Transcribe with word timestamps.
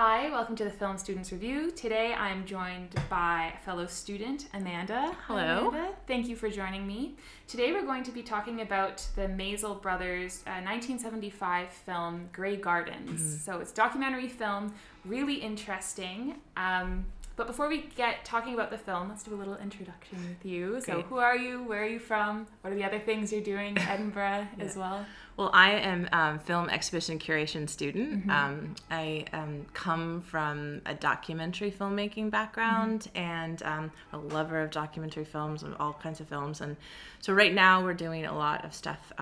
Hi, 0.00 0.30
welcome 0.30 0.54
to 0.54 0.64
the 0.64 0.70
Film 0.70 0.96
Students 0.96 1.32
Review. 1.32 1.72
Today 1.72 2.14
I'm 2.14 2.46
joined 2.46 2.94
by 3.10 3.52
a 3.56 3.64
fellow 3.64 3.86
student, 3.86 4.48
Amanda. 4.54 5.12
Hi, 5.12 5.14
Hello. 5.26 5.68
Amanda. 5.68 5.87
Thank 6.08 6.26
you 6.26 6.36
for 6.36 6.48
joining 6.48 6.86
me. 6.86 7.16
Today 7.46 7.70
we're 7.70 7.84
going 7.84 8.02
to 8.04 8.10
be 8.10 8.22
talking 8.22 8.62
about 8.62 9.06
the 9.14 9.26
Maysles 9.26 9.82
brothers' 9.82 10.42
uh, 10.46 10.64
1975 10.64 11.68
film 11.68 12.30
Grey 12.32 12.56
Gardens. 12.56 13.20
Mm-hmm. 13.20 13.36
So 13.40 13.58
it's 13.60 13.72
documentary 13.72 14.26
film, 14.26 14.72
really 15.04 15.34
interesting. 15.34 16.36
Um, 16.56 17.04
but 17.38 17.46
before 17.46 17.68
we 17.68 17.88
get 17.94 18.24
talking 18.24 18.52
about 18.52 18.70
the 18.70 18.76
film, 18.76 19.08
let's 19.08 19.22
do 19.22 19.32
a 19.32 19.36
little 19.36 19.56
introduction 19.56 20.18
with 20.28 20.44
you. 20.44 20.80
So 20.80 21.02
who 21.02 21.18
are 21.18 21.36
you? 21.36 21.62
Where 21.62 21.84
are 21.84 21.86
you 21.86 22.00
from? 22.00 22.48
What 22.60 22.72
are 22.72 22.76
the 22.76 22.84
other 22.84 22.98
things 22.98 23.32
you're 23.32 23.40
doing 23.40 23.76
in 23.76 23.78
Edinburgh 23.88 24.48
as 24.58 24.76
well? 24.76 25.06
Well, 25.36 25.50
I 25.54 25.70
am 25.70 26.08
um, 26.10 26.40
film 26.40 26.68
exhibition 26.68 27.20
curation 27.20 27.68
student. 27.68 28.26
Mm-hmm. 28.26 28.30
Um, 28.30 28.74
I 28.90 29.24
um, 29.32 29.66
come 29.72 30.20
from 30.20 30.82
a 30.84 30.94
documentary 30.94 31.70
filmmaking 31.70 32.30
background 32.30 32.88
Mm-hmm. 33.14 33.18
and 33.18 33.62
um, 33.62 33.92
a 34.12 34.18
lover 34.18 34.60
of 34.60 34.70
documentary 34.72 35.24
films 35.24 35.62
and 35.62 35.76
all 35.76 35.92
kinds 35.92 36.20
of 36.20 36.28
films. 36.28 36.60
And 36.60 36.76
so 37.20 37.32
right 37.32 37.54
now 37.54 37.84
we're 37.84 37.94
doing 37.94 38.26
a 38.26 38.36
lot 38.36 38.64
of 38.64 38.74
stuff. 38.74 39.12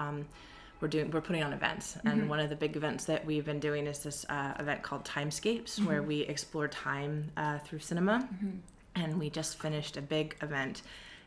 We're 0.80 0.88
doing 0.88 1.10
we're 1.10 1.20
putting 1.22 1.42
on 1.42 1.52
events, 1.52 1.94
Mm-hmm. 1.94 2.08
and 2.08 2.28
one 2.30 2.40
of 2.40 2.50
the 2.50 2.56
big 2.56 2.76
events 2.76 3.04
that 3.06 3.24
we've 3.24 3.44
been 3.44 3.60
doing 3.60 3.86
is 3.86 4.00
this 4.00 4.26
uh, 4.28 4.54
event 4.58 4.82
called 4.82 5.04
Timescapes, 5.04 5.84
where 5.84 5.98
Mm-hmm. 6.00 6.08
we 6.08 6.20
explore 6.22 6.68
time 6.68 7.30
uh, 7.36 7.58
through 7.60 7.78
cinema. 7.80 8.28
And 8.94 9.18
we 9.18 9.28
just 9.30 9.58
finished 9.58 9.96
a 9.98 10.02
big 10.02 10.36
event 10.40 10.80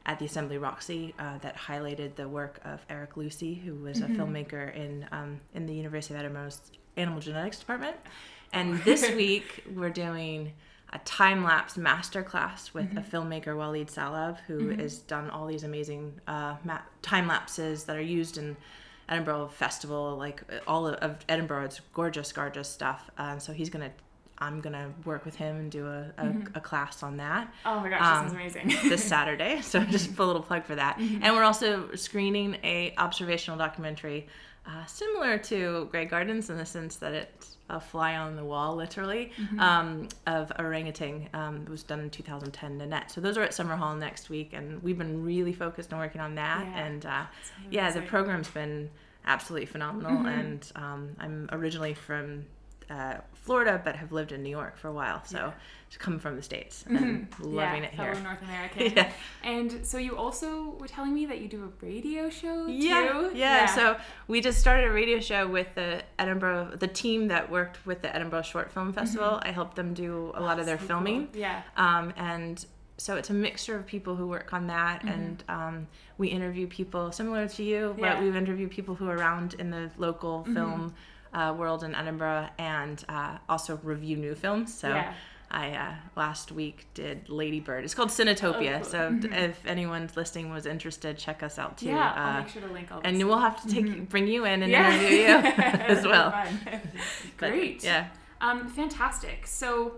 at 0.08 0.17
the 0.17 0.25
Assembly 0.25 0.58
Roxy 0.58 1.14
uh, 1.20 1.38
that 1.39 1.55
highlighted 1.55 2.16
the 2.16 2.27
work 2.27 2.59
of 2.66 2.83
Eric 2.89 3.16
Lucey, 3.16 3.53
who 3.53 3.75
was 3.75 4.00
a 4.02 4.08
filmmaker 4.08 4.73
in 4.75 5.08
um, 5.11 5.39
in 5.53 5.66
the 5.67 5.73
University 5.73 6.14
of 6.16 6.20
Edinburgh's 6.20 6.59
Animal 6.97 7.20
Genetics 7.20 7.59
Department. 7.59 7.95
And 8.53 8.77
this 8.83 9.09
week 9.16 9.64
we're 9.75 9.92
doing 9.92 10.53
a 10.92 10.97
time 11.00 11.44
lapse 11.44 11.77
masterclass 11.77 12.73
with 12.73 12.89
a 12.97 13.02
filmmaker 13.02 13.55
Walid 13.55 13.88
Salhab, 13.89 14.39
who 14.47 14.70
has 14.70 14.97
done 15.00 15.30
all 15.30 15.45
these 15.45 15.64
amazing 15.64 16.20
uh, 16.27 16.55
ma- 16.64 16.81
time 17.03 17.27
lapses 17.27 17.83
that 17.83 17.95
are 17.95 18.02
used 18.02 18.39
in 18.39 18.58
Edinburgh 19.09 19.49
Festival, 19.49 20.15
like 20.17 20.41
all 20.67 20.88
of, 20.88 20.95
of 20.95 21.17
Edinburgh. 21.27 21.65
It's 21.65 21.81
gorgeous, 21.93 22.31
gorgeous 22.31 22.69
stuff. 22.69 23.09
Uh, 23.17 23.39
so 23.39 23.52
he's 23.53 23.69
gonna. 23.69 23.91
I'm 24.41 24.61
gonna 24.61 24.93
work 25.03 25.25
with 25.25 25.35
him 25.35 25.57
and 25.57 25.69
do 25.69 25.85
a, 25.88 26.13
a, 26.17 26.33
a 26.55 26.61
class 26.61 27.03
on 27.03 27.17
that 27.17 27.53
Oh 27.65 27.81
my 27.81 27.89
gosh, 27.89 28.02
Um, 28.02 28.23
this 28.23 28.31
is 28.53 28.55
amazing. 28.63 28.89
this 28.89 29.03
Saturday. 29.03 29.59
So 29.61 29.81
just 29.83 30.17
a 30.17 30.23
little 30.23 30.41
plug 30.41 30.63
for 30.63 30.75
that. 30.75 30.97
And 30.97 31.35
we're 31.35 31.43
also 31.43 31.93
screening 31.95 32.55
a 32.63 32.93
observational 32.97 33.57
documentary 33.57 34.27
uh, 34.65 34.85
similar 34.85 35.37
to 35.39 35.89
Grey 35.91 36.05
Gardens 36.05 36.49
in 36.49 36.55
the 36.55 36.65
sense 36.65 36.95
that 36.97 37.13
it's 37.13 37.57
a 37.70 37.80
fly 37.80 38.16
on 38.16 38.36
the 38.36 38.44
wall, 38.44 38.75
literally, 38.75 39.31
um, 39.59 40.08
of 40.28 40.52
orangutan. 40.59 41.30
Um, 41.34 41.64
it 41.64 41.70
was 41.70 41.84
done 41.84 42.00
in 42.00 42.09
2010, 42.09 42.80
Nénette. 42.80 43.11
So 43.11 43.22
those 43.22 43.38
are 43.38 43.44
at 43.44 43.52
Summerhall 43.52 43.98
next 43.98 44.30
week, 44.30 44.53
and 44.53 44.81
we've 44.84 44.98
been 44.98 45.23
really 45.23 45.53
focused 45.53 45.94
on 45.94 46.00
working 46.00 46.22
on 46.22 46.36
that. 46.36 46.66
Yeah. 46.66 46.86
And 46.86 47.06
uh, 47.06 47.26
yeah, 47.70 47.92
the 47.92 48.02
program's 48.02 48.50
been 48.50 48.89
absolutely 49.26 49.67
phenomenal. 49.67 50.26
And 50.28 50.72
um, 50.76 51.16
I'm 51.20 51.50
originally 51.52 51.94
from 51.94 52.45
uh, 52.90 53.16
Florida, 53.34 53.82
but 53.84 53.95
have 53.95 54.12
lived 54.12 54.32
in 54.32 54.44
New 54.44 54.50
York 54.50 54.78
for 54.78 54.88
a 54.88 54.94
while. 54.94 55.23
So 55.26 55.54
to 55.92 55.98
come 56.00 56.20
from 56.20 56.36
the 56.36 56.42
States 56.44 56.86
and 56.88 57.28
loving 57.40 57.83
it 57.83 57.95
fellow 57.95 58.14
here. 58.14 58.23
North 58.23 58.42
American. 58.44 58.94
Yeah. 58.95 59.11
And 59.44 59.86
so 59.86 59.98
you 59.98 60.16
also 60.17 60.72
were 60.80 60.88
telling 60.88 61.14
me 61.14 61.26
that 61.26 61.39
you 61.42 61.48
do 61.48 61.64
a 61.64 61.86
radio 61.86 62.30
show 62.30 62.67
Yeah, 62.67 63.08
too. 63.11 63.32
yeah, 63.36 63.66
So 63.67 63.98
we 64.28 64.39
just 64.42 64.60
started 64.60 64.86
a 64.88 64.92
radio 64.92 65.20
show 65.20 65.48
with 65.48 65.67
the 65.76 66.04
Edinburgh, 66.20 66.76
the 66.80 66.88
team 66.88 67.28
that 67.30 67.49
worked 67.49 67.83
with 67.88 68.02
the 68.04 68.16
Edinburgh 68.16 68.44
Short 68.44 68.72
Film 68.72 68.94
Festival. 68.94 69.39
I 69.42 69.49
helped 69.52 69.76
them 69.76 69.94
do 69.95 70.32
a 70.36 70.42
lot 70.42 70.60
of 70.60 70.66
their 70.67 70.78
So 70.80 70.86
filming. 70.86 71.28
cool. 71.28 71.42
Yeah. 71.42 71.61
Um, 71.76 72.14
and 72.17 72.64
so 72.98 73.16
it's 73.16 73.30
a 73.30 73.33
mixture 73.33 73.76
of 73.78 73.86
people 73.88 74.16
who 74.17 74.28
work 74.28 74.52
on 74.52 74.67
that, 74.67 75.04
and 75.05 75.42
um, 75.48 75.88
we 76.17 76.28
interview 76.28 76.67
people 76.67 77.11
similar 77.14 77.48
to 77.48 77.64
you, 77.64 77.78
Mm-hmm. 77.92 77.99
Yeah. 77.99 78.05
Mm-hmm. 78.11 78.16
but 78.20 78.23
we've 78.26 78.36
interviewed 78.36 78.72
people 78.72 78.94
who 78.94 79.08
are 79.10 79.16
around 79.16 79.54
in 79.55 79.70
the 79.72 79.89
local 79.98 80.44
film 80.44 80.94
uh, 81.34 81.54
world 81.58 81.84
in 81.84 81.95
Edinburgh, 81.95 82.50
and 82.58 83.04
uh, 83.10 83.38
also 83.48 83.80
review 83.84 84.17
new 84.17 84.36
films. 84.36 84.73
So. 84.73 84.90
Yeah. 84.90 85.14
I 85.52 85.72
uh, 85.72 85.95
last 86.16 86.52
week 86.52 86.86
did 86.94 87.28
Lady 87.28 87.60
Bird. 87.60 87.84
It's 87.84 87.95
called 87.95 88.10
Cinetopia. 88.10 88.76
Oh, 88.76 88.82
cool. 88.82 88.84
So 88.84 89.20
if 89.32 89.66
anyone's 89.66 90.16
listening 90.16 90.52
was 90.52 90.67
interested, 90.67 91.17
check 91.17 91.42
us 91.42 91.58
out 91.58 91.80
too. 91.80 91.88
yeah, 91.88 92.12
Uh, 92.12 92.14
I'll 92.20 92.42
make 92.44 92.50
sure 92.50 92.62
to 92.62 92.67
link 92.72 92.92
all 92.92 93.02
and 93.04 93.17
we'll 93.28 93.40
have 93.40 93.60
to 93.64 93.67
take 93.67 94.10
bring 94.10 94.28
you 94.28 94.45
in 94.45 94.62
and 94.62 94.72
Yeah. 94.72 94.94
interview 94.94 95.17
you 95.17 95.26
as 95.95 96.06
well. 96.06 96.30
But, 97.40 97.50
Great. 97.50 97.84
yeah. 97.84 98.10
Um, 98.42 98.67
fantastic. 98.67 99.48
So 99.48 99.94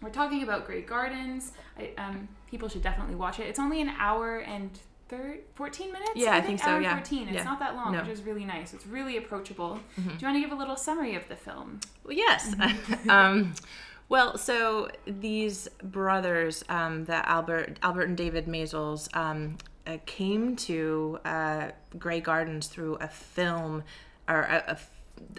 we're 0.00 0.10
talking 0.10 0.44
about 0.44 0.66
Grey 0.66 0.82
Gardens. 0.82 1.50
I, 1.76 1.90
um, 1.98 2.28
people 2.48 2.68
should 2.68 2.82
definitely 2.82 3.16
watch 3.16 3.40
it. 3.40 3.48
It's 3.48 3.58
only 3.58 3.80
an 3.80 3.90
hour 3.98 4.38
and 4.38 4.70
thir- 5.08 5.38
14 5.54 5.92
minutes? 5.92 6.10
Yeah, 6.14 6.34
I 6.34 6.40
think 6.40 6.60
so, 6.60 6.70
Hour 6.70 6.80
yeah. 6.80 6.94
14. 6.96 7.28
It's 7.28 7.36
Yeah. 7.36 7.42
not 7.44 7.58
that 7.60 7.74
long, 7.74 7.92
No. 7.92 7.98
Mm-hmm. 7.98 8.08
which 8.08 8.18
is 8.18 8.24
really 8.24 8.44
nice. 8.44 8.74
It's 8.74 8.86
really 8.86 9.16
approachable. 9.16 9.80
Do 9.96 10.02
you 10.02 10.10
want 10.26 10.36
to 10.36 10.40
give 10.40 10.52
a 10.52 10.54
little 10.56 10.76
summary 10.76 11.14
of 11.14 11.28
the 11.28 11.36
film? 11.36 11.80
Well, 12.04 12.14
yes. 12.16 12.54
Mm-hmm. 12.54 13.10
um, 13.16 13.54
well, 14.08 14.38
so 14.38 14.88
these 15.06 15.68
brothers, 15.82 16.64
um, 16.68 17.04
the 17.06 17.28
Albert 17.28 17.78
Albert 17.82 18.04
and 18.08 18.16
David 18.16 18.46
Maysles, 18.46 19.14
um, 19.16 19.58
uh, 19.86 19.98
came 20.06 20.54
to 20.56 21.18
uh, 21.24 21.70
Grey 21.98 22.20
Gardens 22.20 22.66
through 22.68 22.94
a 22.96 23.08
film 23.08 23.82
or 24.28 24.40
a 24.42 24.78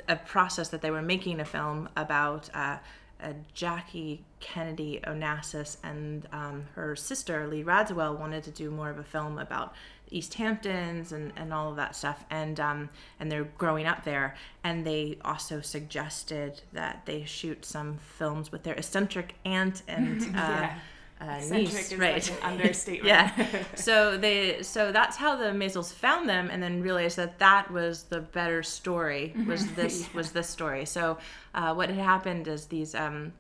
a 0.10 0.16
process 0.16 0.70
that 0.70 0.82
they 0.82 0.90
were 0.90 1.02
making 1.04 1.40
a 1.40 1.46
film 1.46 1.88
about. 1.96 2.50
Uh, 2.54 2.78
uh, 3.22 3.34
Jackie 3.54 4.24
Kennedy 4.40 5.00
Onassis 5.06 5.78
and 5.84 6.28
um, 6.32 6.66
her 6.76 6.96
sister 6.96 7.48
Lee 7.48 7.64
Radziwill 7.64 8.20
wanted 8.20 8.44
to 8.44 8.52
do 8.52 8.70
more 8.70 8.90
of 8.90 9.00
a 9.00 9.04
film 9.04 9.40
about 9.40 9.74
East 10.10 10.36
Hamptons 10.36 11.12
and, 11.12 11.34
and 11.36 11.54
all 11.54 11.70
of 11.70 11.76
that 11.76 11.96
stuff, 11.96 12.24
and 12.30 12.60
um, 12.60 12.90
and 13.20 13.32
they're 13.32 13.44
growing 13.58 13.86
up 13.86 14.06
there, 14.06 14.36
and 14.64 14.86
they 14.86 15.18
also 15.26 15.60
suggested 15.60 16.62
that 16.74 17.02
they 17.06 17.26
shoot 17.26 17.66
some 17.66 17.98
films 17.98 18.52
with 18.52 18.64
their 18.64 18.76
eccentric 18.76 19.36
aunt 19.44 19.84
and 19.88 20.22
uh, 20.28 20.28
Yeah. 20.38 20.80
Uh, 21.20 21.40
niece, 21.52 21.94
right? 21.94 22.30
like 22.30 22.44
understatement. 22.46 23.06
yeah. 23.08 23.64
So 23.76 24.18
they 24.18 24.62
so 24.62 24.92
that's 24.92 25.18
how 25.18 25.36
the 25.36 25.46
Maysles 25.46 25.92
found 25.94 26.30
them, 26.30 26.50
and 26.52 26.62
then 26.62 26.82
realized 26.82 27.18
that 27.18 27.40
that 27.40 27.72
was 27.72 28.04
the 28.04 28.20
better 28.22 28.62
story. 28.64 29.34
Was 29.48 29.66
this 29.76 30.14
was 30.14 30.32
this 30.32 30.48
story? 30.50 30.86
So 30.86 31.18
uh, 31.56 31.74
what 31.74 31.90
had 31.90 31.98
happened 32.00 32.48
is 32.48 32.66
these. 32.68 32.94
Um, 32.96 33.34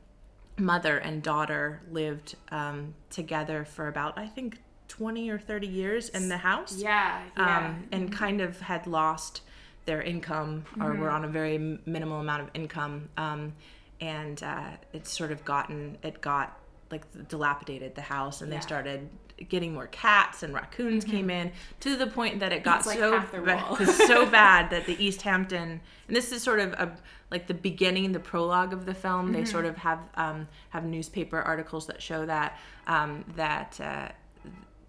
mother 0.59 0.97
and 0.97 1.21
daughter 1.21 1.81
lived 1.91 2.35
um, 2.49 2.95
together 3.11 3.63
for 3.63 3.87
about 3.87 4.17
I 4.17 4.25
think 4.25 4.57
20 4.87 5.29
or 5.29 5.37
30 5.37 5.67
years 5.67 6.09
in 6.09 6.29
the 6.29 6.37
house 6.37 6.75
Yeah, 6.77 7.21
yeah. 7.37 7.67
um, 7.67 7.83
and 7.91 8.11
kind 8.11 8.41
of 8.41 8.59
had 8.61 8.87
lost 8.87 9.41
their 9.85 10.01
income 10.01 10.65
or 10.81 10.91
Mm-hmm. 10.93 11.01
were 11.01 11.11
on 11.11 11.25
a 11.25 11.27
very 11.27 11.59
minimal 11.85 12.19
amount 12.21 12.41
of 12.41 12.49
income 12.55 13.09
um, 13.17 13.53
and 14.01 14.41
uh, 14.41 14.71
it's 14.93 15.11
sort 15.15 15.31
of 15.31 15.45
gotten 15.45 15.97
it 16.01 16.21
got 16.21 16.57
like 16.91 17.03
dilapidated 17.27 17.95
the 17.95 18.01
house 18.01 18.41
and 18.41 18.51
Yeah. 18.51 18.57
they 18.57 18.61
started 18.61 19.09
getting 19.49 19.73
more 19.73 19.85
cats 19.87 20.41
and 20.41 20.51
raccoons 20.53 21.03
came 21.05 21.29
in 21.29 21.51
to 21.81 21.95
the 21.95 22.07
point 22.07 22.39
that 22.39 22.51
it 22.51 22.63
got 22.63 22.81
Mm-hmm. 22.83 23.45
Like, 23.45 23.75
so 23.75 23.85
ba- 23.85 23.85
so 24.07 24.25
bad 24.39 24.69
that 24.71 24.85
the 24.85 24.95
East 25.03 25.21
Hampton 25.21 25.79
and 26.07 26.15
this 26.15 26.31
is 26.31 26.41
sort 26.41 26.59
of 26.59 26.73
a 26.73 26.97
like 27.29 27.45
the 27.47 27.53
beginning 27.53 28.13
the 28.13 28.19
prologue 28.19 28.73
of 28.73 28.85
the 28.85 28.93
film 28.93 29.31
they 29.31 29.39
Mm-hmm. 29.41 29.45
sort 29.51 29.65
of 29.65 29.77
have 29.77 29.99
um, 30.15 30.47
have 30.69 30.85
newspaper 30.85 31.39
articles 31.41 31.85
that 31.87 32.01
show 32.01 32.25
that 32.25 32.57
um, 32.87 33.23
that 33.35 33.79
uh, 33.81 34.07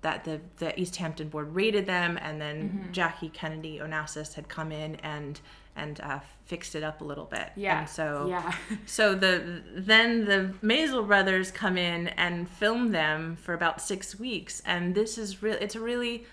that 0.02 0.24
the, 0.24 0.40
the 0.58 0.78
East 0.80 0.94
Hampton 0.96 1.28
board 1.28 1.52
raided 1.54 1.84
them, 1.86 2.16
and 2.22 2.40
then 2.40 2.68
Mm-hmm. 2.68 2.92
Jackie 2.92 3.28
Kennedy 3.30 3.80
Onassis 3.82 4.34
had 4.34 4.48
come 4.48 4.70
in 4.70 4.94
and 4.96 5.40
and 5.78 6.00
uh, 6.00 6.20
fixed 6.44 6.74
it 6.74 6.82
up 6.82 7.00
a 7.00 7.04
little 7.04 7.24
bit. 7.24 7.50
yeah. 7.56 7.80
And 7.80 7.88
so 7.88 8.26
yeah. 8.28 8.52
so 8.86 9.14
the 9.14 9.62
then 9.74 10.24
the 10.24 10.54
Maysles 10.62 11.06
brothers 11.06 11.50
come 11.50 11.78
in 11.78 12.08
and 12.08 12.48
film 12.48 12.92
them 12.92 13.36
for 13.36 13.54
about 13.54 13.80
six 13.80 14.18
weeks, 14.18 14.62
and 14.66 14.94
this 14.94 15.16
is 15.18 15.42
really 15.42 15.58
it's 15.60 15.74
a 15.76 15.80
really 15.80 16.24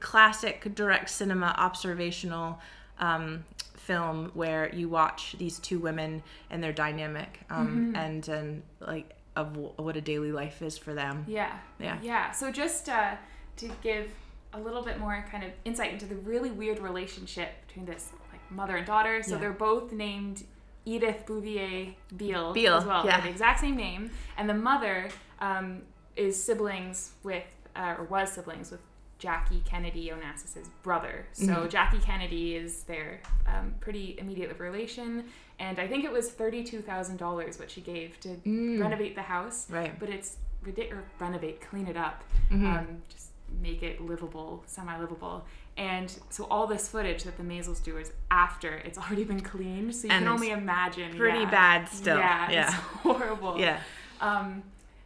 classic 0.00 0.74
direct 0.74 1.10
cinema 1.10 1.54
observational 1.58 2.60
um, 2.98 3.44
film 3.76 4.30
where 4.34 4.72
you 4.74 4.88
watch 4.88 5.34
these 5.38 5.58
two 5.58 5.78
women 5.78 6.22
and 6.50 6.62
their 6.62 6.72
dynamic 6.72 7.40
um, 7.50 7.92
and 7.96 8.28
and 8.28 8.62
like 8.80 9.10
of 9.34 9.56
wh- 9.56 9.78
what 9.78 9.96
a 9.96 10.00
daily 10.00 10.30
life 10.32 10.62
is 10.62 10.78
for 10.78 10.94
them. 10.94 11.24
Yeah. 11.26 11.56
Yeah. 11.80 11.98
Yeah. 12.02 12.30
So 12.32 12.52
just 12.52 12.88
uh, 12.88 13.14
to 13.56 13.70
give 13.82 14.08
a 14.52 14.60
little 14.60 14.82
bit 14.82 14.98
more 14.98 15.24
kind 15.30 15.42
of 15.44 15.50
insight 15.64 15.92
into 15.92 16.04
the 16.06 16.16
really 16.16 16.50
weird 16.50 16.78
relationship 16.78 17.66
between 17.66 17.86
this 17.86 18.12
mother 18.52 18.76
and 18.76 18.86
daughter. 18.86 19.22
So 19.22 19.34
Yeah. 19.34 19.40
they're 19.40 19.52
both 19.52 19.92
named 19.92 20.44
Edith 20.84 21.24
Bouvier 21.26 21.94
Beale, 22.16 22.52
Beale, 22.52 22.74
as 22.76 22.84
well. 22.84 23.04
yeah. 23.06 23.20
The 23.20 23.28
exact 23.28 23.60
same 23.60 23.76
name. 23.76 24.10
And 24.36 24.48
the 24.48 24.54
mother 24.54 25.08
um, 25.40 25.82
is 26.16 26.40
siblings 26.42 27.12
with, 27.24 27.44
uh, 27.74 27.96
or 27.98 28.04
was 28.04 28.32
siblings 28.32 28.70
with 28.70 28.80
Jackie 29.18 29.62
Kennedy 29.64 30.10
Onassis's 30.10 30.68
brother. 30.82 31.26
So 31.32 31.46
Mhm. 31.46 31.70
Jackie 31.70 31.98
Kennedy 32.00 32.54
is 32.56 32.82
their 32.84 33.20
um, 33.46 33.74
pretty 33.80 34.16
immediate 34.18 34.56
relation. 34.58 35.24
And 35.58 35.78
I 35.78 35.86
think 35.88 36.04
it 36.04 36.10
was 36.12 36.30
$32,000 36.30 37.58
what 37.58 37.70
she 37.70 37.80
gave 37.80 38.18
to 38.20 38.28
Mm. 38.46 38.80
renovate 38.80 39.14
the 39.14 39.22
house. 39.22 39.68
Right. 39.70 39.98
But 39.98 40.08
it's 40.10 40.36
ridiculous. 40.62 41.04
Renovate, 41.20 41.60
clean 41.60 41.86
it 41.88 41.96
up 41.96 42.22
Mhm. 42.50 42.78
um, 42.78 43.02
just 43.08 43.31
make 43.60 43.82
it 43.82 44.00
livable, 44.00 44.62
semi-livable. 44.66 45.44
And 45.76 46.14
so 46.30 46.44
all 46.50 46.66
this 46.66 46.88
footage 46.88 47.24
that 47.24 47.36
the 47.36 47.42
Maysles 47.42 47.82
do 47.82 47.96
is 47.98 48.12
after 48.30 48.74
it's 48.74 48.98
already 48.98 49.24
been 49.24 49.40
cleaned, 49.40 49.94
so 49.94 50.06
you 50.06 50.12
And 50.12 50.24
can 50.24 50.32
only 50.32 50.50
imagine. 50.50 51.16
pretty 51.16 51.40
yeah. 51.40 51.50
bad 51.50 51.88
still. 51.88 52.18
Yeah, 52.18 52.50
Yeah. 52.50 52.64
it's 52.66 52.74
horrible. 53.02 53.58
yeah. 53.58 53.80
Um, 54.20 54.62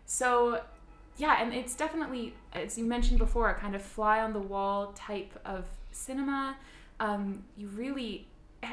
so 0.07 0.61
yeah, 1.19 1.41
and 1.43 1.55
it's 1.55 1.75
definitely, 1.75 2.35
as 2.53 2.77
you 2.77 2.85
mentioned 2.85 3.19
before, 3.19 3.49
a 3.51 3.55
kind 3.55 3.75
of 3.75 3.83
fly 3.83 4.21
on 4.21 4.33
the 4.33 4.39
wall 4.41 4.93
type 4.95 5.33
of 5.45 5.65
cinema. 5.93 6.57
Um, 7.01 7.45
you 7.57 7.69
really, 7.69 8.27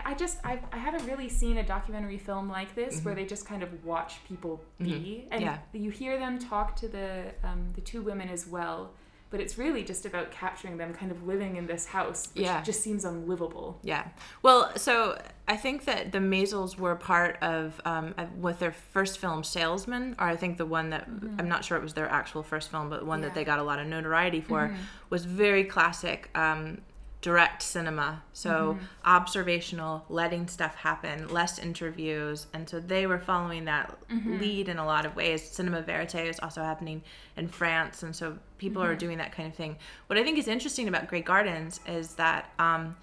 I 0.06 0.14
just, 0.14 0.40
I, 0.44 0.60
I 0.72 0.78
haven't 0.78 1.06
really 1.06 1.30
seen 1.30 1.58
a 1.58 1.64
documentary 1.64 2.18
film 2.18 2.50
like 2.50 2.74
this 2.76 3.02
where 3.02 3.16
they 3.16 3.26
just 3.26 3.46
kind 3.46 3.64
of 3.64 3.86
watch 3.86 4.16
people 4.28 4.62
be, 4.78 5.28
and 5.32 5.42
Yeah. 5.42 5.58
you 5.74 5.90
hear 5.92 6.18
them 6.18 6.38
talk 6.40 6.76
to 6.78 6.88
the 6.88 7.32
um, 7.44 7.70
the 7.76 7.82
two 7.82 8.02
women 8.02 8.28
as 8.30 8.46
well. 8.48 8.92
But 9.34 9.42
it's 9.42 9.58
really 9.58 9.84
just 9.84 10.06
about 10.06 10.30
capturing 10.30 10.78
them 10.78 10.94
kind 10.94 11.12
of 11.12 11.26
living 11.26 11.56
in 11.56 11.66
this 11.66 11.88
house, 11.88 12.28
which 12.36 12.44
Yeah. 12.46 12.62
just 12.62 12.84
seems 12.84 13.04
unlivable. 13.04 13.80
Yeah. 13.82 14.10
Well, 14.44 14.72
so 14.78 15.20
I 15.48 15.58
think 15.58 15.86
that 15.86 16.12
the 16.12 16.20
Maysles 16.20 16.78
were 16.78 16.94
part 16.96 17.40
of, 17.42 17.82
um, 17.84 18.14
with 18.40 18.60
their 18.60 18.72
first 18.72 19.18
film, 19.18 19.44
Salesman, 19.44 20.16
or 20.20 20.28
I 20.28 20.36
think 20.36 20.60
the 20.60 20.68
one 20.68 20.92
that, 20.92 21.08
I'm 21.40 21.50
not 21.50 21.66
sure 21.66 21.76
it 21.80 21.82
was 21.84 21.96
their 21.96 22.08
actual 22.08 22.44
first 22.44 22.70
film, 22.70 22.92
but 22.92 23.08
one 23.08 23.22
Yeah. 23.24 23.30
that 23.30 23.34
they 23.34 23.44
got 23.44 23.58
a 23.58 23.64
lot 23.64 23.80
of 23.80 23.88
notoriety 23.88 24.40
for 24.40 24.72
was 25.10 25.26
very 25.26 25.64
classic 25.64 26.30
um, 26.38 26.82
direct 27.24 27.64
cinema. 27.64 28.22
So 28.34 28.76
mm-hmm. 28.76 28.86
observational, 29.06 30.06
letting 30.10 30.48
stuff 30.48 30.76
happen, 30.76 31.28
less 31.30 31.58
interviews. 31.58 32.46
And 32.54 32.70
so 32.70 32.80
they 32.80 33.08
were 33.08 33.18
following 33.18 33.66
that 33.66 33.98
mm-hmm. 34.10 34.40
lead 34.40 34.70
in 34.70 34.78
a 34.78 34.86
lot 34.86 35.08
of 35.08 35.16
ways. 35.16 35.42
Cinema 35.42 35.82
verite 35.82 36.28
is 36.28 36.40
also 36.40 36.62
happening 36.62 37.02
in 37.36 37.48
France. 37.48 38.04
And 38.04 38.16
so 38.16 38.38
people 38.58 38.84
are 38.84 38.90
mm-hmm. 38.90 38.98
doing 38.98 39.18
that 39.20 39.32
kind 39.32 39.48
of 39.48 39.56
thing. 39.56 39.78
What 40.08 40.20
I 40.20 40.24
think 40.24 40.38
is 40.38 40.48
interesting 40.48 40.88
about 40.88 41.08
Grey 41.08 41.22
Gardens 41.22 41.80
is 41.88 42.14
that. 42.16 42.52
Um, 42.60 42.96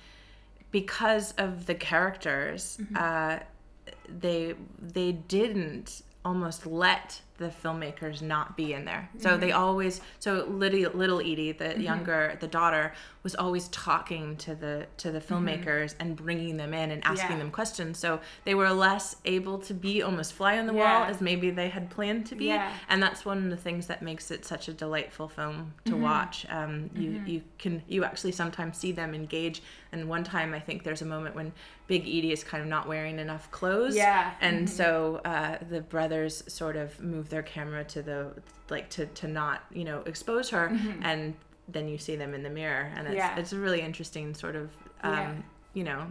because 0.73 1.33
of 1.33 1.67
the 1.67 1.75
characters, 1.75 2.79
uh, 2.95 3.41
they 4.21 4.55
they 4.81 5.13
didn't 5.13 6.03
almost 6.25 6.67
let 6.67 7.21
the 7.39 7.49
filmmakers 7.49 8.21
not 8.21 8.57
be 8.57 8.75
in 8.75 8.85
there. 8.85 9.09
So 9.19 9.37
they 9.37 9.53
always 9.53 10.01
so 10.19 10.45
little 10.45 10.93
little 10.93 11.21
Edie, 11.21 11.53
the 11.53 11.81
younger 11.81 12.37
the 12.41 12.47
daughter, 12.47 12.93
was 13.23 13.35
always 13.35 13.69
talking 13.69 14.35
to 14.37 14.55
the 14.55 14.87
to 14.97 15.11
the 15.13 15.21
filmmakers 15.21 15.95
and 16.01 16.17
bringing 16.17 16.57
them 16.57 16.73
in 16.73 16.91
and 16.91 17.05
asking 17.05 17.33
Yeah. 17.33 17.39
them 17.39 17.51
questions. 17.51 17.99
So 17.99 18.21
they 18.45 18.55
were 18.55 18.71
less 18.71 19.17
able 19.27 19.59
to 19.59 19.75
be 19.75 20.01
almost 20.03 20.33
fly 20.33 20.59
on 20.59 20.67
the 20.67 20.73
wall 20.73 21.05
as 21.05 21.21
maybe 21.21 21.51
they 21.51 21.69
had 21.69 21.91
planned 21.91 22.25
to 22.27 22.35
be. 22.35 22.47
Yeah. 22.47 22.73
And 22.89 23.03
that's 23.03 23.25
one 23.27 23.39
of 23.45 23.51
the 23.51 23.57
things 23.59 23.89
that 23.89 24.01
makes 24.01 24.31
it 24.31 24.47
such 24.47 24.69
a 24.69 24.73
delightful 24.73 25.29
film 25.29 25.75
to 25.85 25.93
Mm-hmm. 25.93 26.03
watch. 26.03 26.47
Um, 26.49 26.89
you 26.95 27.23
you 27.27 27.43
can 27.59 27.83
you 27.89 28.05
actually 28.05 28.33
sometimes 28.33 28.79
see 28.79 28.93
them 28.93 29.15
engage. 29.15 29.63
And 29.93 30.09
one 30.09 30.25
time 30.25 30.55
I 30.55 30.61
think 30.61 30.85
there's 30.85 31.03
a 31.03 31.07
moment 31.07 31.35
when 31.35 31.53
Big 31.89 32.03
Edie 32.03 32.33
is 32.33 32.43
kind 32.45 32.63
of 32.63 32.69
not 32.69 32.87
wearing 32.89 33.19
enough 33.19 33.51
clothes. 33.51 33.97
Yeah. 33.97 34.33
And 34.41 34.67
Mhm. 34.67 34.71
so 34.71 35.21
uh, 35.25 35.59
the 35.69 35.81
brothers 35.83 36.43
sort 36.47 36.77
of 36.77 36.99
move 37.03 37.29
their 37.29 37.43
camera 37.43 37.85
to 37.85 38.01
the 38.03 38.33
like 38.71 38.89
to 38.91 39.07
to 39.07 39.29
not 39.29 39.65
you 39.73 39.85
know 39.85 40.01
expose 40.07 40.49
her, 40.51 40.67
and 41.03 41.35
then 41.73 41.89
you 41.89 41.99
see 41.99 42.17
them 42.17 42.35
in 42.35 42.43
the 42.43 42.51
mirror, 42.51 42.93
and 42.97 43.07
it's. 43.07 43.17
Yeah. 43.17 43.37
it's 43.39 43.53
a 43.53 43.59
really 43.59 43.81
interesting 43.81 44.35
sort 44.35 44.57
of 44.57 44.71
um, 45.03 45.13
Yeah. 45.13 45.35
you 45.75 45.85
know 45.85 46.07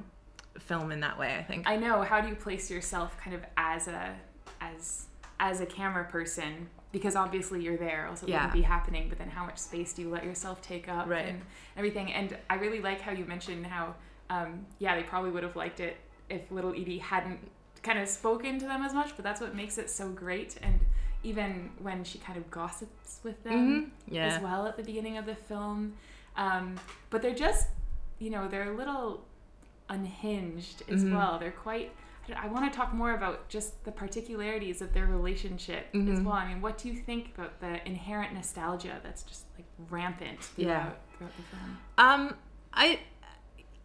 film 0.59 0.91
in 0.91 0.99
that 1.01 1.17
way. 1.17 1.35
I 1.37 1.43
think. 1.43 1.67
I 1.67 1.75
know. 1.75 2.01
How 2.01 2.21
do 2.21 2.27
you 2.27 2.35
place 2.35 2.69
yourself 2.71 3.17
kind 3.17 3.35
of 3.35 3.43
as 3.57 3.87
a 3.87 4.15
as 4.61 5.05
as 5.39 5.61
a 5.61 5.65
camera 5.65 6.05
person? 6.05 6.69
Because 6.91 7.15
obviously 7.15 7.61
you're 7.61 7.77
there, 7.77 8.07
also 8.07 8.25
it 8.25 8.29
Yeah. 8.31 8.37
wouldn't 8.37 8.53
be 8.53 8.61
happening. 8.63 9.09
But 9.09 9.19
then, 9.19 9.29
how 9.29 9.45
much 9.45 9.57
space 9.57 9.93
do 9.93 10.01
you 10.01 10.09
let 10.09 10.23
yourself 10.23 10.61
take 10.61 10.89
up 10.89 11.07
Right. 11.07 11.27
and 11.27 11.41
everything? 11.77 12.11
And 12.13 12.35
I 12.49 12.55
really 12.55 12.81
like 12.81 12.99
how 13.01 13.11
you 13.11 13.25
mentioned 13.25 13.65
how, 13.67 13.95
um, 14.31 14.65
yeah, 14.79 14.95
they 14.95 15.03
probably 15.03 15.29
would 15.31 15.43
have 15.43 15.55
liked 15.55 15.79
it 15.79 15.97
if 16.29 16.49
little 16.51 16.71
Edie 16.71 16.97
hadn't 16.97 17.39
kind 17.83 17.99
of 17.99 18.07
spoken 18.09 18.57
to 18.59 18.65
them 18.65 18.81
as 18.83 18.93
much. 18.93 19.15
But 19.15 19.23
that's 19.23 19.39
what 19.39 19.53
makes 19.55 19.77
it 19.77 19.89
so 19.89 20.09
great. 20.09 20.57
And 20.63 20.79
even 21.23 21.69
when 21.79 22.03
she 22.03 22.17
kind 22.19 22.37
of 22.37 22.49
gossips 22.49 23.19
with 23.23 23.43
them, 23.43 23.91
Mhm. 24.07 24.13
Yeah. 24.13 24.25
as 24.27 24.41
well 24.41 24.67
at 24.67 24.77
the 24.77 24.83
beginning 24.83 25.17
of 25.17 25.25
the 25.25 25.35
film. 25.35 25.93
Um, 26.37 26.75
but 27.09 27.21
they're 27.21 27.35
just, 27.35 27.67
you 28.19 28.29
know, 28.29 28.47
they're 28.47 28.71
a 28.71 28.75
little 28.75 29.25
unhinged 29.89 30.83
as 30.89 31.03
Mhm. 31.03 31.15
well. 31.15 31.39
They're 31.39 31.51
quite. 31.51 31.91
I, 32.29 32.45
I 32.45 32.47
want 32.47 32.71
to 32.71 32.77
talk 32.77 32.93
more 32.93 33.13
about 33.13 33.49
just 33.49 33.83
the 33.85 33.91
particularities 33.91 34.81
of 34.81 34.93
their 34.93 35.07
relationship 35.07 35.87
as 35.93 35.99
Mhm. 36.01 36.23
well. 36.23 36.35
I 36.35 36.47
mean, 36.47 36.61
what 36.61 36.77
do 36.77 36.87
you 36.87 36.95
think 36.95 37.33
about 37.35 37.59
the 37.59 37.85
inherent 37.87 38.33
nostalgia 38.33 38.99
that's 39.03 39.23
just 39.23 39.45
like 39.57 39.65
rampant 39.89 40.39
throughout, 40.41 40.67
Yeah. 40.69 40.91
throughout 41.17 41.35
the 41.35 41.43
film? 41.43 41.77
Um, 41.97 42.35
I 42.73 42.99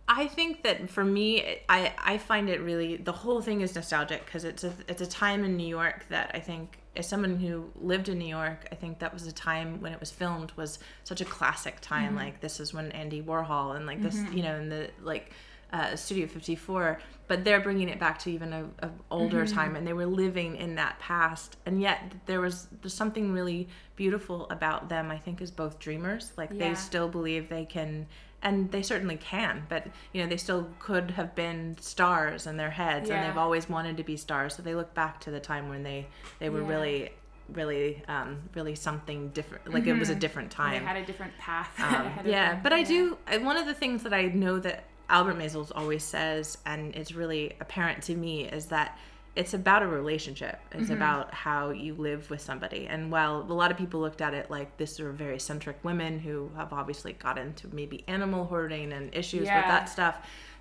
I 0.06 0.26
think 0.26 0.62
that 0.64 0.90
for 0.90 1.02
me, 1.02 1.60
I 1.70 1.94
I 1.98 2.19
find 2.19 2.50
it 2.50 2.60
really 2.60 2.96
the 2.98 3.12
whole 3.12 3.40
thing 3.40 3.62
is 3.62 3.75
nostalgic 3.75 4.26
because 4.26 4.44
it's 4.44 4.62
a 4.62 4.75
it's 4.87 5.00
a 5.00 5.06
time 5.06 5.42
in 5.44 5.56
New 5.56 5.66
York 5.66 6.04
that 6.10 6.30
I 6.34 6.40
think 6.40 6.78
as 6.96 7.08
someone 7.08 7.37
who 7.37 7.70
lived 7.81 8.08
in 8.08 8.19
New 8.19 8.29
York, 8.29 8.69
I 8.70 8.75
think 8.75 9.00
that 9.00 9.12
was 9.12 9.26
a 9.26 9.32
time 9.32 9.81
when 9.81 9.93
it 9.93 10.00
was 10.00 10.11
filmed 10.11 10.52
was 10.52 10.79
such 11.02 11.20
a 11.20 11.25
classic 11.25 11.81
time. 11.81 12.11
Mm-hmm. 12.11 12.19
Like 12.19 12.41
this 12.41 12.61
is 12.61 12.73
when 12.73 12.93
Andy 12.93 13.23
Warhol 13.23 13.76
and 13.76 13.87
like 13.87 14.02
this, 14.02 14.17
mm-hmm. 14.17 14.37
you 14.37 14.43
know, 14.43 14.56
in 14.56 14.69
the 14.69 14.91
like. 15.02 15.32
Uh, 15.73 15.96
Studio 15.96 16.29
54, 16.29 17.00
but 17.26 17.43
they're 17.43 17.61
bringing 17.61 17.88
it 17.88 17.99
back 17.99 18.17
to 18.20 18.31
even 18.31 18.52
a, 18.52 18.64
a 18.79 18.91
older 19.11 19.44
mm-hmm. 19.44 19.56
time, 19.56 19.75
and 19.75 19.85
they 19.85 19.93
were 19.93 20.06
living 20.06 20.55
in 20.55 20.76
that 20.76 21.00
past, 21.00 21.56
and 21.67 21.81
yet 21.81 22.12
there 22.26 22.41
was 22.41 22.69
there's 22.81 22.94
something 22.94 23.32
really 23.32 23.67
beautiful 23.97 24.47
about 24.50 24.88
them. 24.88 25.11
I 25.11 25.19
think 25.19 25.40
as 25.40 25.50
both 25.50 25.81
dreamers, 25.81 26.31
like 26.37 26.50
Yeah. 26.52 26.69
they 26.69 26.75
still 26.76 27.08
believe 27.08 27.49
they 27.49 27.64
can 27.64 28.06
and 28.44 28.70
they 28.70 28.82
certainly 28.82 29.17
can 29.17 29.64
but 29.69 29.87
you 30.12 30.23
know 30.23 30.29
they 30.29 30.37
still 30.37 30.69
could 30.79 31.11
have 31.12 31.35
been 31.35 31.76
stars 31.81 32.46
in 32.46 32.56
their 32.56 32.70
heads 32.70 33.11
and 33.11 33.25
they've 33.25 33.37
always 33.38 33.68
wanted 33.68 33.97
to 33.97 34.04
be 34.04 34.16
stars 34.16 34.54
so 34.54 34.62
they 34.62 34.75
look 34.75 34.95
back 34.95 35.18
to 35.21 35.30
the 35.30 35.40
time 35.40 35.68
when 35.68 35.83
they 35.83 36.07
they 36.38 36.49
were 36.50 36.61
Yeah. 36.62 36.68
really 36.68 37.11
really 37.52 38.02
um 38.09 38.38
really 38.54 38.75
something 38.75 39.28
different 39.30 39.71
like 39.73 39.87
it 39.87 39.95
was 39.99 40.09
a 40.11 40.14
different 40.14 40.54
And 40.59 40.73
They 40.75 40.78
time 40.78 40.87
had 40.87 40.97
a 40.97 41.04
different 41.04 41.37
path. 41.38 41.71
um, 41.83 42.11
yeah 42.26 42.59
but 42.62 42.73
i 42.73 42.78
Yeah. 42.78 42.85
do 42.85 43.18
I, 43.26 43.38
one 43.38 43.57
of 43.57 43.66
the 43.66 43.75
things 43.75 44.02
that 44.04 44.14
i 44.14 44.23
know 44.26 44.59
that 44.61 44.85
albert 45.11 45.37
maysles 45.38 45.71
always 45.75 46.02
says 46.04 46.57
and 46.64 46.95
it's 46.95 47.12
really 47.12 47.54
apparent 47.61 48.02
to 48.04 48.14
me 48.14 48.45
is 48.45 48.66
that 48.66 48.99
it's 49.37 49.53
about 49.55 49.83
a 49.83 49.87
relationship 49.87 50.61
it's 50.73 50.85
Mm-hmm. 50.85 50.93
about 50.93 51.35
how 51.35 51.71
you 51.71 51.95
live 51.95 52.31
with 52.31 52.41
somebody 52.41 52.87
and 52.88 53.11
while 53.11 53.41
a 53.49 53.53
lot 53.53 53.71
of 53.71 53.76
people 53.76 54.00
looked 54.00 54.21
at 54.21 54.33
it 54.35 54.50
like 54.50 54.76
this 54.76 55.00
are 55.00 55.11
very 55.12 55.38
centric 55.41 55.76
women 55.83 56.19
who 56.21 56.50
have 56.57 56.73
obviously 56.73 57.12
got 57.14 57.37
into 57.38 57.67
maybe 57.75 58.05
animal 58.07 58.45
hoarding 58.45 58.93
and 58.93 59.14
issues 59.14 59.41
with 59.41 59.49
that 59.49 59.88
stuff 59.88 60.17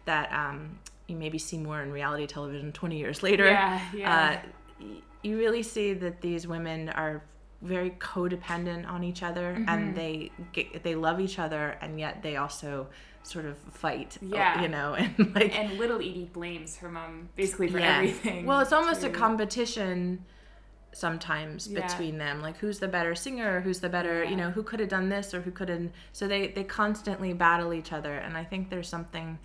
that 0.05 0.31
um, 0.33 0.77
you 1.07 1.15
maybe 1.15 1.37
see 1.37 1.57
more 1.57 1.81
in 1.81 1.91
reality 1.91 2.25
television 2.25 2.71
20 2.71 2.97
years 2.97 3.21
later 3.21 3.45
Yeah, 3.45 3.79
yeah. 3.95 4.41
uh, 4.81 4.85
you 5.21 5.37
really 5.37 5.63
see 5.63 5.93
that 5.93 6.21
these 6.21 6.47
women 6.47 6.89
are 6.89 7.21
very 7.61 7.91
codependent 7.91 8.87
on 8.89 9.03
each 9.03 9.23
other 9.23 9.53
Mm-hmm. 9.53 9.69
and 9.69 9.95
they 9.95 10.31
get, 10.51 10.83
they 10.83 10.95
love 10.95 11.19
each 11.21 11.37
other 11.39 11.77
and 11.81 11.99
yet 11.99 12.21
they 12.23 12.35
also 12.37 12.87
sort 13.23 13.45
of 13.45 13.57
fight 13.71 14.17
Yeah. 14.21 14.61
you 14.61 14.67
know 14.67 14.93
and 14.97 15.33
like 15.35 15.57
and 15.57 15.77
little 15.77 15.97
Edie 15.99 16.29
blames 16.33 16.77
her 16.77 16.89
mom 16.89 17.29
basically 17.35 17.69
for 17.69 17.79
yeah. 17.79 17.95
everything. 17.97 18.45
well 18.45 18.59
it's 18.59 18.73
almost 18.73 19.03
a 19.03 19.09
competition 19.09 20.25
sometimes 20.91 21.67
Yeah. 21.67 21.87
between 21.87 22.17
them 22.19 22.41
like 22.41 22.57
who's 22.57 22.79
the 22.79 22.87
better 22.87 23.15
singer 23.15 23.61
who's 23.61 23.79
the 23.79 23.89
better 23.89 24.23
you 24.23 24.35
know 24.35 24.51
who 24.51 24.61
could 24.61 24.79
have 24.79 24.89
done 24.89 25.09
this 25.09 25.33
or 25.33 25.41
who 25.41 25.49
couldn't 25.51 25.91
so 26.11 26.27
they 26.27 26.47
they 26.49 26.63
constantly 26.63 27.33
battle 27.33 27.73
each 27.73 27.91
other 27.91 28.13
and 28.15 28.37
i 28.37 28.43
think 28.43 28.69
there's 28.69 28.87
something 28.89 29.39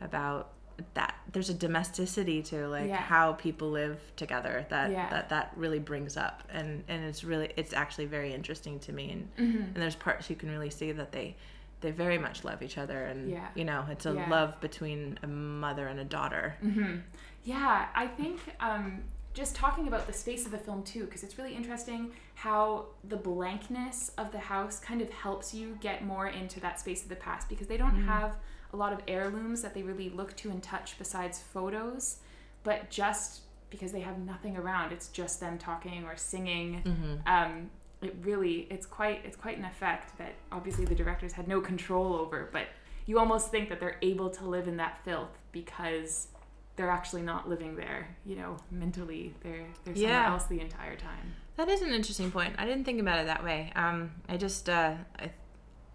about 0.00 0.52
that 0.94 1.14
there's 1.30 1.50
a 1.50 1.54
domesticity 1.54 2.42
to 2.42 2.66
like 2.68 2.88
Yeah. 2.88 2.96
how 2.96 3.34
people 3.34 3.70
live 3.70 4.00
together 4.16 4.66
that 4.70 4.90
Yeah. 4.90 5.10
that 5.10 5.28
that 5.28 5.52
really 5.56 5.78
brings 5.78 6.16
up 6.16 6.42
and 6.50 6.82
and 6.88 7.04
it's 7.04 7.22
really 7.22 7.52
it's 7.56 7.72
actually 7.74 8.06
very 8.06 8.32
interesting 8.32 8.78
to 8.80 8.92
me 8.92 9.10
and 9.12 9.28
Mm-hmm. 9.38 9.62
and 9.62 9.76
there's 9.76 9.94
parts 9.96 10.30
you 10.30 10.36
can 10.36 10.50
really 10.50 10.70
see 10.70 10.90
that 10.92 11.12
they 11.12 11.36
they 11.80 11.90
very 11.90 12.18
much 12.18 12.44
love 12.44 12.62
each 12.62 12.78
other 12.78 13.04
and 13.04 13.30
Yeah. 13.30 13.48
you 13.54 13.64
know 13.64 13.84
it's 13.90 14.06
a 14.06 14.12
Yeah. 14.14 14.28
love 14.30 14.60
between 14.60 15.18
a 15.22 15.26
mother 15.26 15.86
and 15.88 16.00
a 16.00 16.04
daughter 16.04 16.56
Mm-hmm. 16.64 16.96
Yeah, 17.44 17.88
I 17.94 18.06
think 18.06 18.40
um, 18.60 19.02
just 19.34 19.54
talking 19.54 19.86
about 19.86 20.06
the 20.06 20.12
space 20.14 20.46
of 20.46 20.52
the 20.52 20.56
film 20.58 20.82
too, 20.82 21.04
because 21.04 21.22
it's 21.22 21.36
really 21.36 21.54
interesting 21.54 22.12
how 22.36 22.86
the 23.06 23.16
blankness 23.18 24.10
of 24.16 24.32
the 24.32 24.38
house 24.38 24.80
kind 24.80 25.02
of 25.02 25.10
helps 25.10 25.52
you 25.52 25.76
get 25.82 26.04
more 26.06 26.28
into 26.28 26.58
that 26.60 26.80
space 26.80 27.02
of 27.02 27.10
the 27.10 27.16
past 27.16 27.48
because 27.50 27.66
they 27.66 27.76
don't 27.76 28.02
have 28.04 28.32
a 28.72 28.76
lot 28.76 28.92
of 28.94 29.00
heirlooms 29.06 29.60
that 29.60 29.74
they 29.74 29.82
really 29.82 30.08
look 30.08 30.34
to 30.38 30.50
and 30.50 30.62
touch 30.62 30.96
besides 30.98 31.38
photos. 31.38 32.16
but 32.62 32.88
just 32.88 33.42
because 33.68 33.92
they 33.92 34.00
have 34.00 34.18
nothing 34.20 34.56
around, 34.56 34.90
it's 34.92 35.08
just 35.08 35.38
them 35.40 35.58
talking 35.58 36.04
or 36.04 36.16
singing. 36.16 36.82
Mm-hmm. 36.82 37.14
Um, 37.28 37.70
it 38.06 38.16
really, 38.22 38.66
it's 38.70 38.86
quite, 38.86 39.22
it's 39.24 39.36
quite 39.36 39.58
an 39.58 39.64
effect 39.64 40.16
that 40.18 40.34
obviously 40.52 40.84
the 40.84 40.94
directors 40.94 41.32
had 41.32 41.48
no 41.48 41.60
control 41.60 42.14
over. 42.14 42.48
But 42.52 42.66
you 43.06 43.18
almost 43.18 43.50
think 43.50 43.68
that 43.68 43.80
they're 43.80 43.98
able 44.02 44.30
to 44.30 44.44
live 44.46 44.66
in 44.68 44.76
that 44.78 44.98
filth 45.04 45.30
because 45.52 46.28
they're 46.76 46.90
actually 46.90 47.22
not 47.22 47.48
living 47.48 47.76
there. 47.76 48.08
You 48.26 48.36
know, 48.36 48.56
mentally, 48.70 49.34
they're 49.42 49.66
they're 49.84 49.94
somewhere 49.94 50.12
Yeah. 50.12 50.32
else 50.32 50.44
the 50.44 50.60
entire 50.60 50.96
time. 50.96 51.34
That 51.56 51.68
is 51.68 51.82
an 51.82 51.90
interesting 51.92 52.30
point. 52.32 52.54
I 52.58 52.64
didn't 52.64 52.84
think 52.84 53.00
about 53.00 53.20
it 53.20 53.26
that 53.26 53.44
way. 53.44 53.72
Um, 53.76 54.10
I 54.28 54.36
just 54.36 54.68
uh, 54.68 54.94
I, 55.18 55.30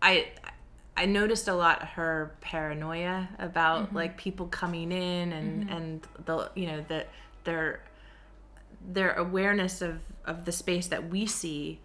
I 0.01 0.27
I 0.95 1.05
noticed 1.05 1.47
a 1.49 1.53
lot 1.53 1.83
her 1.83 2.35
paranoia 2.41 3.27
about 3.39 3.93
like 3.93 4.15
people 4.17 4.47
coming 4.47 4.91
in 4.93 5.33
and 5.33 5.69
and 5.69 6.07
the 6.25 6.49
you 6.55 6.67
know 6.67 6.85
the 6.87 7.05
their 7.43 7.81
their 8.93 9.13
awareness 9.13 9.81
of 9.81 9.99
of 10.25 10.45
the 10.45 10.51
space 10.51 10.87
that 10.87 11.09
we 11.09 11.25
see 11.25 11.79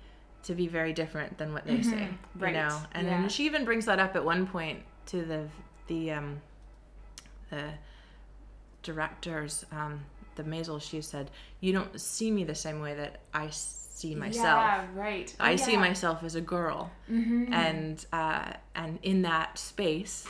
to 0.44 0.54
be 0.54 0.66
very 0.68 0.92
different 0.92 1.36
than 1.38 1.52
what 1.52 1.66
they 1.66 1.82
say, 1.82 2.08
Right. 2.38 2.54
You 2.54 2.60
know, 2.60 2.78
and 2.92 3.06
Yeah. 3.06 3.20
then 3.20 3.28
she 3.28 3.44
even 3.46 3.64
brings 3.64 3.84
that 3.86 3.98
up 3.98 4.14
at 4.16 4.24
one 4.24 4.46
point 4.46 4.82
to 5.06 5.24
the 5.24 5.48
the 5.88 6.12
um 6.12 6.40
the 7.50 7.72
directors 8.82 9.64
um 9.72 10.04
the 10.36 10.42
Maysles 10.42 10.82
she 10.82 11.00
said 11.00 11.30
you 11.60 11.72
don't 11.72 11.98
see 12.00 12.30
me 12.30 12.44
the 12.44 12.54
same 12.54 12.80
way 12.80 12.94
that 12.94 13.20
I 13.32 13.48
see 13.50 14.14
myself 14.14 14.64
Yeah, 14.64 14.86
right. 14.94 15.34
I 15.40 15.52
Oh, 15.52 15.56
see 15.56 15.76
myself 15.76 16.22
as 16.24 16.34
a 16.34 16.40
girl, 16.40 16.90
Mhm. 17.08 17.48
and 17.52 18.06
uh, 18.12 18.52
and 18.74 18.98
in 19.02 19.22
that 19.22 19.56
space, 19.56 20.26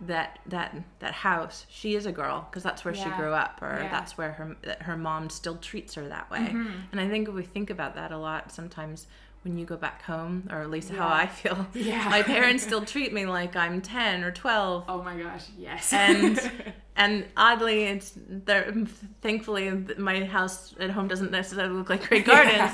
that 0.00 0.38
that 0.46 0.76
that 1.00 1.12
house, 1.14 1.64
she 1.70 1.94
is 1.96 2.04
a 2.06 2.12
girl 2.12 2.46
because 2.50 2.62
that's 2.62 2.84
where 2.84 2.94
she 2.94 3.08
grew 3.10 3.32
up, 3.32 3.60
or 3.62 3.80
Yeah. 3.84 3.88
that's 3.88 4.18
where 4.18 4.32
her 4.32 4.56
that 4.62 4.82
her 4.82 4.96
mom 4.96 5.30
still 5.30 5.56
treats 5.56 5.94
her 5.94 6.06
that 6.08 6.30
way. 6.30 6.50
Mhm. 6.54 6.82
And 6.92 7.00
I 7.00 7.08
think 7.08 7.26
if 7.28 7.34
we 7.34 7.42
think 7.42 7.70
about 7.70 7.94
that 7.94 8.12
a 8.12 8.18
lot 8.18 8.52
sometimes 8.52 9.06
when 9.46 9.56
you 9.56 9.64
go 9.64 9.76
back 9.76 10.02
home, 10.02 10.48
or 10.50 10.60
at 10.60 10.70
least 10.70 10.90
how 10.90 11.06
I 11.06 11.26
feel. 11.26 11.66
Yeah. 11.74 12.08
My 12.08 12.22
parents 12.22 12.64
still 12.64 12.84
treat 12.84 13.12
me 13.12 13.26
like 13.26 13.54
I'm 13.54 13.80
ten 13.80 14.24
or 14.24 14.32
12. 14.32 14.84
Oh 14.88 15.02
my 15.02 15.16
gosh, 15.16 15.44
yes. 15.56 15.92
and 15.92 16.38
and 16.96 17.24
oddly, 17.36 17.84
it's 17.84 18.12
there. 18.16 18.74
Thankfully, 19.22 19.70
my 19.98 20.24
house 20.24 20.74
at 20.80 20.90
home 20.90 21.06
doesn't 21.06 21.30
necessarily 21.30 21.74
look 21.74 21.90
like 21.90 22.08
Grey 22.08 22.22
Gardens, 22.22 22.72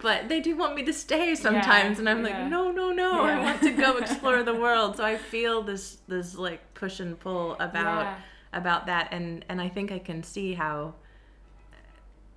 but 0.00 0.28
they 0.28 0.40
do 0.40 0.56
want 0.56 0.76
me 0.76 0.84
to 0.84 0.92
stay 0.92 1.34
sometimes, 1.34 1.98
and 1.98 2.08
I'm 2.08 2.24
yeah. 2.24 2.38
like, 2.42 2.50
no, 2.50 2.70
no, 2.70 2.92
no, 2.92 3.22
I 3.22 3.40
want 3.40 3.60
to 3.62 3.70
go 3.72 3.96
explore 3.96 4.42
the 4.44 4.54
world. 4.54 4.96
So 4.98 5.04
I 5.04 5.16
feel 5.16 5.62
this 5.62 5.98
this 6.06 6.36
like 6.36 6.60
push 6.74 7.00
and 7.00 7.18
pull 7.18 7.54
about 7.54 8.04
Yeah. 8.04 8.16
about 8.52 8.86
that, 8.86 9.08
and 9.10 9.44
and 9.48 9.60
I 9.60 9.68
think 9.68 9.90
I 9.90 9.98
can 9.98 10.22
see 10.22 10.54
how. 10.54 10.94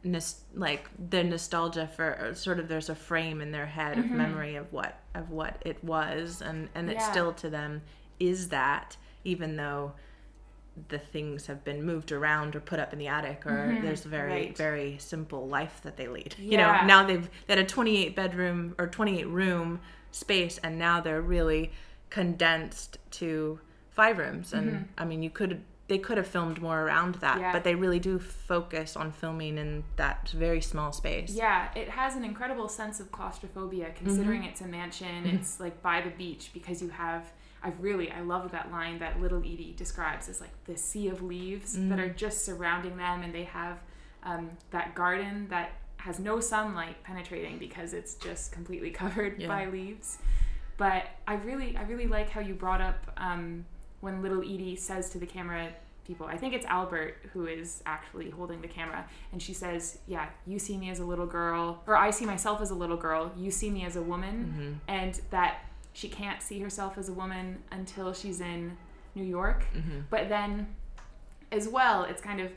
Nos- 0.06 0.42
like 0.54 0.88
the 1.10 1.24
nostalgia 1.24 1.88
for 1.96 2.32
sort 2.36 2.60
of 2.60 2.68
there's 2.68 2.90
a 2.90 2.96
frame 2.96 3.42
in 3.42 3.52
their 3.52 3.66
head 3.66 3.98
of 3.98 4.10
memory 4.12 4.56
of 4.56 4.72
what 4.72 5.00
of 5.16 5.32
what 5.32 5.62
it 5.66 5.84
was 5.84 6.42
and 6.42 6.70
and 6.76 6.90
it 6.90 6.98
Mm-hmm. 6.98 7.12
Still 7.12 7.34
to 7.34 7.50
them 7.50 7.82
is 8.20 8.50
that 8.50 8.96
even 9.24 9.58
though 9.58 9.94
the 10.90 11.00
things 11.00 11.48
have 11.48 11.64
been 11.64 11.82
moved 11.84 12.12
around 12.12 12.56
or 12.56 12.60
put 12.60 12.80
up 12.80 12.94
in 12.94 13.00
the 13.00 13.08
attic 13.08 13.46
or 13.48 13.78
there's 13.82 14.06
a 14.06 14.10
very 14.10 14.32
Mm-hmm. 14.32 14.46
right. 14.48 14.58
very 14.58 14.98
simple 15.00 15.48
life 15.48 15.80
that 15.84 15.96
they 15.98 16.08
lead 16.08 16.36
you 16.38 16.58
know 16.58 16.72
now 16.86 17.04
they've 17.06 17.30
they 17.48 17.56
had 17.56 17.60
a 17.60 17.66
28 17.68 18.16
bedroom 18.16 18.76
or 18.78 18.88
28 18.88 19.28
room 19.28 19.80
space 20.12 20.60
and 20.60 20.78
now 20.78 21.02
they're 21.02 21.22
really 21.22 21.72
condensed 22.10 22.98
to 23.12 23.60
five 23.90 24.18
rooms 24.18 24.54
and 24.54 24.88
i 24.98 25.04
mean 25.06 25.24
you 25.24 25.30
could 25.30 25.62
they 25.88 25.98
could 26.00 26.18
have 26.18 26.26
filmed 26.28 26.62
more 26.62 26.82
around 26.82 27.16
that 27.16 27.34
Mm-hmm. 27.36 27.42
Yeah. 27.42 27.52
but 27.54 27.64
they 27.64 27.76
really 27.76 28.00
do 28.00 28.18
focus 28.20 28.96
on 28.96 29.12
filming 29.12 29.58
in 29.58 29.84
that 29.98 30.30
very 30.30 30.62
small 30.62 30.92
space 30.92 31.32
Yeah, 31.34 31.70
it 31.76 31.90
has 31.90 32.16
an 32.16 32.24
incredible 32.24 32.68
sense 32.70 33.00
of 33.00 33.12
claustrophobia 33.12 33.92
considering 33.96 34.44
it's 34.46 34.62
a 34.62 34.68
mansion. 34.68 35.26
It's 35.26 35.60
like 35.60 35.82
by 35.82 36.02
the 36.02 36.10
beach 36.12 36.52
because 36.54 36.82
you 36.82 36.90
have 36.90 37.24
I 37.64 37.70
really 37.80 38.12
I 38.12 38.22
love 38.22 38.52
that 38.52 38.72
line 38.72 39.00
that 39.00 39.20
little 39.20 39.40
Edie 39.40 39.74
describes 39.78 40.30
as 40.30 40.40
like 40.42 40.52
the 40.66 40.78
sea 40.78 41.08
of 41.10 41.22
leaves 41.22 41.74
that 41.90 42.00
are 42.00 42.10
just 42.10 42.46
surrounding 42.46 42.96
them 42.98 43.24
and 43.24 43.34
they 43.34 43.46
have 43.46 43.80
um, 44.24 44.52
that 44.72 44.94
garden 44.96 45.48
that 45.50 45.72
has 45.98 46.20
no 46.20 46.40
sunlight 46.40 47.04
penetrating 47.04 47.58
because 47.58 47.94
it's 47.94 48.16
just 48.16 48.52
completely 48.52 48.92
covered 49.02 49.40
Yeah. 49.42 49.48
by 49.48 49.66
leaves. 49.68 50.18
But 50.78 51.04
I 51.28 51.36
really 51.36 51.76
I 51.78 51.84
really 51.84 52.08
like 52.08 52.30
how 52.30 52.42
you 52.42 52.54
brought 52.54 52.82
up 52.82 53.00
um, 53.18 53.66
when 54.06 54.22
little 54.22 54.42
Edie 54.42 54.76
says 54.76 55.10
to 55.10 55.18
the 55.18 55.26
camera 55.26 55.70
people, 56.06 56.28
I 56.28 56.38
think 56.38 56.54
it's 56.54 56.66
Albert 56.68 57.18
who 57.34 57.48
is 57.48 57.82
actually 57.86 58.30
holding 58.30 58.62
the 58.62 58.68
camera, 58.68 59.06
and 59.32 59.42
she 59.42 59.54
says, 59.54 59.98
"Yeah, 60.08 60.30
you 60.46 60.60
see 60.60 60.78
me 60.78 60.90
as 60.92 61.00
a 61.00 61.06
little 61.06 61.26
girl, 61.26 61.82
or 61.88 61.98
I 61.98 62.12
see 62.12 62.26
myself 62.26 62.62
as 62.62 62.70
a 62.70 62.76
little 62.76 62.98
girl. 62.98 63.32
You 63.36 63.52
see 63.52 63.70
me 63.70 63.84
as 63.84 63.96
a 63.96 64.02
woman," 64.02 64.36
mm-hmm. 64.36 64.74
and 64.88 65.20
that 65.32 65.66
she 65.94 66.08
can't 66.08 66.42
see 66.42 66.60
herself 66.60 66.98
as 66.98 67.10
a 67.10 67.14
woman 67.14 67.64
until 67.72 68.14
she's 68.14 68.40
in 68.40 68.78
New 69.16 69.24
York. 69.24 69.66
Mm-hmm. 69.76 70.02
But 70.10 70.30
then, 70.30 70.68
as 71.52 71.68
well, 71.68 72.04
it's 72.04 72.22
kind 72.22 72.40
of 72.40 72.52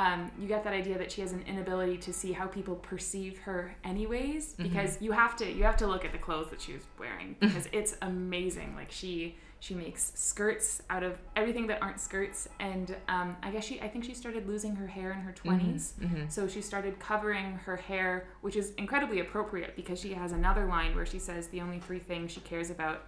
um, 0.00 0.30
you 0.38 0.48
get 0.48 0.64
that 0.64 0.72
idea 0.72 0.96
that 0.96 1.12
she 1.12 1.20
has 1.20 1.32
an 1.32 1.44
inability 1.46 1.98
to 1.98 2.12
see 2.12 2.32
how 2.32 2.46
people 2.46 2.74
perceive 2.76 3.38
her 3.40 3.76
anyways 3.84 4.54
mm-hmm. 4.54 4.62
because 4.62 5.00
you 5.00 5.12
have 5.12 5.36
to 5.36 5.52
you 5.52 5.62
have 5.62 5.76
to 5.76 5.86
look 5.86 6.04
at 6.04 6.12
the 6.12 6.18
clothes 6.18 6.48
that 6.50 6.60
she 6.60 6.72
was 6.72 6.82
wearing 6.98 7.36
because 7.38 7.68
it's 7.72 7.96
amazing 8.00 8.74
like 8.74 8.90
she 8.90 9.36
she 9.62 9.74
makes 9.74 10.10
skirts 10.14 10.80
out 10.88 11.02
of 11.02 11.18
everything 11.36 11.66
that 11.66 11.80
aren't 11.82 12.00
skirts 12.00 12.48
and 12.58 12.96
um, 13.08 13.36
i 13.42 13.50
guess 13.50 13.64
she 13.64 13.80
i 13.82 13.88
think 13.88 14.04
she 14.04 14.14
started 14.14 14.48
losing 14.48 14.74
her 14.74 14.86
hair 14.86 15.12
in 15.12 15.18
her 15.20 15.32
20s 15.32 15.92
so 16.30 16.48
she 16.48 16.60
started 16.62 16.98
covering 16.98 17.52
her 17.66 17.76
hair 17.76 18.26
which 18.40 18.56
is 18.56 18.72
incredibly 18.78 19.20
appropriate 19.20 19.76
because 19.76 20.00
she 20.00 20.12
has 20.14 20.32
another 20.32 20.64
line 20.66 20.94
where 20.96 21.06
she 21.06 21.18
says 21.18 21.46
the 21.48 21.60
only 21.60 21.78
three 21.78 21.98
things 21.98 22.32
she 22.32 22.40
cares 22.40 22.70
about 22.70 23.02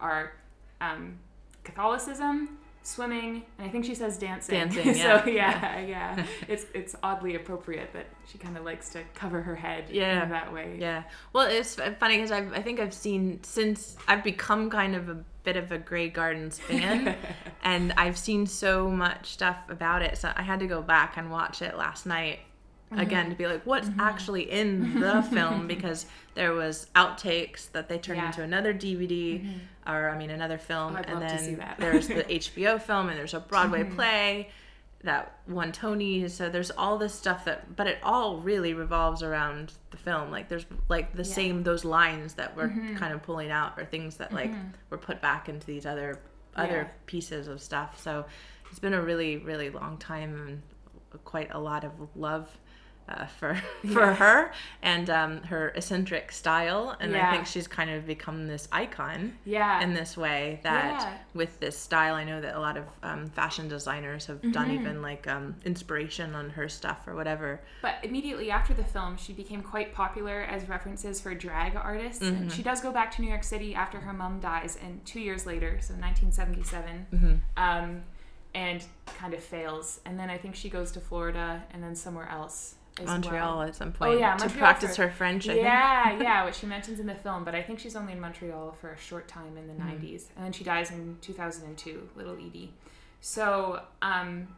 are 0.00 0.32
um, 0.80 1.18
catholicism 1.64 2.58
swimming 2.84 3.44
and 3.58 3.66
i 3.68 3.70
think 3.70 3.84
she 3.84 3.94
says 3.94 4.18
dancing 4.18 4.56
Dancing, 4.56 4.94
so 4.94 5.22
yeah. 5.26 5.26
yeah 5.26 5.78
yeah 6.18 6.26
it's 6.48 6.66
it's 6.74 6.96
oddly 7.04 7.36
appropriate 7.36 7.92
that 7.92 8.06
she 8.26 8.38
kind 8.38 8.56
of 8.56 8.64
likes 8.64 8.88
to 8.90 9.02
cover 9.14 9.40
her 9.40 9.54
head 9.54 9.84
Yeah. 9.88 10.24
in 10.24 10.30
that 10.30 10.52
way 10.52 10.76
Yeah. 10.80 11.04
Well, 11.32 11.46
it's 11.48 11.76
funny 11.76 12.16
because 12.16 12.32
I 12.32 12.60
think 12.60 12.80
I've 12.80 12.92
seen 12.92 13.38
since 13.44 13.96
I've 14.08 14.24
become 14.24 14.68
kind 14.68 14.96
of 14.96 15.08
a 15.08 15.24
bit 15.44 15.56
of 15.56 15.72
a 15.72 15.78
Grey 15.78 16.08
Gardens 16.08 16.58
fan, 16.58 17.16
and 17.64 17.92
I've 17.96 18.16
seen 18.18 18.46
so 18.46 18.88
much 18.90 19.30
stuff 19.32 19.56
about 19.68 20.02
it. 20.02 20.16
So 20.18 20.32
I 20.36 20.42
had 20.42 20.60
to 20.60 20.66
go 20.66 20.82
back 20.82 21.16
and 21.16 21.30
watch 21.30 21.62
it 21.62 21.76
last 21.76 22.06
night 22.06 22.40
again 22.94 23.30
to 23.30 23.34
be 23.36 23.46
like, 23.46 23.64
what's 23.64 23.88
actually 23.98 24.50
in 24.50 25.00
the 25.00 25.22
film? 25.32 25.66
Because 25.66 26.04
there 26.34 26.52
was 26.52 26.88
outtakes 26.94 27.70
that 27.72 27.88
they 27.88 27.96
turned 27.98 28.18
Yeah. 28.18 28.26
into 28.26 28.42
another 28.42 28.74
DVD, 28.74 29.42
or 29.86 30.10
I 30.10 30.18
mean 30.18 30.28
another 30.30 30.58
film, 30.58 30.94
Oh, 30.96 31.02
and 31.06 31.22
then 31.22 31.74
there's 31.78 32.06
the 32.08 32.24
HBO 32.24 32.80
film, 32.80 33.08
and 33.08 33.18
there's 33.18 33.34
a 33.34 33.40
Broadway 33.40 33.84
play 33.84 34.50
that 35.04 35.36
won 35.48 35.72
Tony. 35.72 36.28
So 36.28 36.48
there's 36.48 36.70
all 36.70 36.96
this 36.98 37.12
stuff 37.14 37.44
that, 37.46 37.74
but 37.76 37.86
it 37.86 37.98
all 38.02 38.38
really 38.38 38.72
revolves 38.74 39.22
around 39.22 39.72
the 39.90 39.96
film. 39.96 40.30
Like 40.30 40.48
there's 40.48 40.66
like 40.88 41.14
the 41.14 41.24
same 41.24 41.62
those 41.64 41.84
lines 41.84 42.34
that 42.34 42.56
we're 42.56 42.68
Mm-hmm. 42.68 42.96
kind 42.96 43.12
of 43.12 43.22
pulling 43.22 43.50
out, 43.50 43.78
or 43.78 43.84
things 43.84 44.16
that 44.16 44.32
like 44.32 44.52
were 44.90 44.98
put 44.98 45.20
back 45.20 45.48
into 45.48 45.66
these 45.66 45.86
other 45.86 46.20
other 46.54 46.82
Yeah. 46.82 46.88
pieces 47.06 47.48
of 47.48 47.60
stuff. 47.60 48.00
So 48.00 48.24
it's 48.70 48.78
been 48.78 48.94
a 48.94 49.02
really 49.02 49.38
really 49.38 49.70
long 49.70 49.96
time 49.98 50.62
and 51.12 51.22
quite 51.24 51.52
a 51.52 51.58
lot 51.58 51.84
of 51.84 51.92
love. 52.14 52.48
Uh, 53.12 53.26
for 53.26 53.54
for 53.92 54.14
her 54.14 54.52
and 54.82 55.10
um, 55.10 55.42
her 55.42 55.68
eccentric 55.76 56.32
style, 56.32 56.96
and 57.00 57.14
I 57.14 57.30
think 57.32 57.46
she's 57.46 57.68
kind 57.68 57.90
of 57.90 58.06
become 58.06 58.46
this 58.46 58.68
icon 58.72 59.36
yeah 59.44 59.82
in 59.82 59.92
this 59.92 60.16
way 60.16 60.60
that 60.62 61.00
Yeah. 61.02 61.18
with 61.34 61.52
this 61.60 61.76
style 61.78 62.14
i 62.14 62.24
know 62.24 62.40
that 62.40 62.54
a 62.54 62.60
lot 62.68 62.76
of 62.76 62.84
um, 63.02 63.26
fashion 63.26 63.68
designers 63.68 64.26
have 64.26 64.40
done 64.52 64.68
Mm-hmm. 64.68 64.80
even 64.80 65.02
like 65.02 65.26
um, 65.28 65.56
inspiration 65.64 66.34
on 66.34 66.50
her 66.50 66.68
stuff 66.68 67.06
or 67.08 67.14
whatever 67.14 67.60
But 67.82 67.96
immediately 68.02 68.50
after 68.50 68.72
the 68.74 68.84
film, 68.84 69.16
she 69.16 69.32
became 69.32 69.62
quite 69.62 69.92
popular 69.94 70.38
as 70.54 70.68
references 70.68 71.20
for 71.20 71.34
drag 71.34 71.76
artists. 71.76 72.22
And 72.22 72.50
she 72.56 72.62
does 72.62 72.80
go 72.80 72.90
back 72.92 73.10
to 73.16 73.22
New 73.22 73.28
York 73.34 73.44
City 73.44 73.74
after 73.74 73.98
her 74.00 74.12
mom 74.12 74.40
dies, 74.40 74.78
and 74.84 75.04
two 75.04 75.20
years 75.20 75.44
later, 75.46 75.70
so 75.80 75.92
1977, 75.94 77.42
um, 77.56 78.02
and 78.54 78.84
kind 79.18 79.34
of 79.34 79.42
fails. 79.42 80.00
And 80.06 80.18
then 80.18 80.28
I 80.30 80.38
think 80.38 80.54
she 80.54 80.68
goes 80.68 80.92
to 80.92 81.00
Florida 81.00 81.62
and 81.72 81.82
then 81.82 81.94
somewhere 81.96 82.28
else. 82.28 82.76
As 83.00 83.06
montreal 83.06 83.58
well. 83.58 83.68
at 83.68 83.74
some 83.74 83.90
point 83.92 84.20
yeah, 84.20 84.34
to 84.36 84.44
Montreal 84.44 84.58
practice 84.58 84.96
for- 84.96 85.06
her 85.06 85.10
french 85.10 85.48
I 85.48 85.52
think. 85.54 85.64
Yeah, 85.64 86.18
yeah, 86.20 86.44
which 86.44 86.56
she 86.56 86.66
mentions 86.66 87.00
in 87.00 87.06
the 87.06 87.14
film, 87.14 87.42
but 87.44 87.54
I 87.54 87.62
think 87.62 87.78
she's 87.78 87.96
only 87.96 88.12
in 88.12 88.20
Montreal 88.20 88.76
for 88.80 88.90
a 88.92 88.98
short 88.98 89.28
time 89.28 89.56
in 89.56 89.66
the 89.66 89.72
Mm-hmm. 89.72 90.04
90s. 90.06 90.24
And 90.36 90.44
then 90.44 90.52
she 90.52 90.62
dies 90.64 90.90
in 90.90 91.16
2002, 91.22 92.08
little 92.16 92.34
Edie. 92.34 92.72
So, 93.20 93.80
um, 94.02 94.48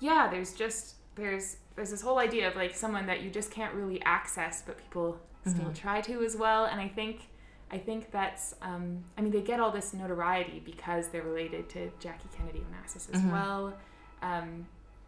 yeah, 0.00 0.28
there's 0.30 0.52
just 0.54 0.94
there's 1.16 1.56
there's 1.74 1.90
this 1.90 2.00
whole 2.02 2.18
idea 2.18 2.48
of 2.48 2.54
like 2.56 2.74
someone 2.76 3.06
that 3.06 3.22
you 3.22 3.30
just 3.30 3.50
can't 3.50 3.74
really 3.74 4.00
access, 4.02 4.62
but 4.64 4.78
people 4.78 5.18
still 5.46 5.54
Mm-hmm. 5.64 5.72
try 5.72 6.00
to 6.02 6.22
as 6.24 6.36
well. 6.36 6.66
And 6.66 6.80
I 6.80 6.88
think 6.88 7.22
I 7.70 7.78
think 7.78 8.10
that's 8.12 8.54
um, 8.62 9.02
I 9.16 9.20
mean 9.22 9.32
they 9.32 9.40
get 9.42 9.58
all 9.60 9.70
this 9.72 9.92
notoriety 9.94 10.62
because 10.64 11.08
they're 11.08 11.22
related 11.22 11.68
to 11.70 11.90
Jackie 11.98 12.28
Kennedy 12.36 12.60
Onassis 12.70 13.12
as 13.12 13.20
Mm-hmm. 13.20 13.32
well. 13.32 13.74
Um, 14.22 14.66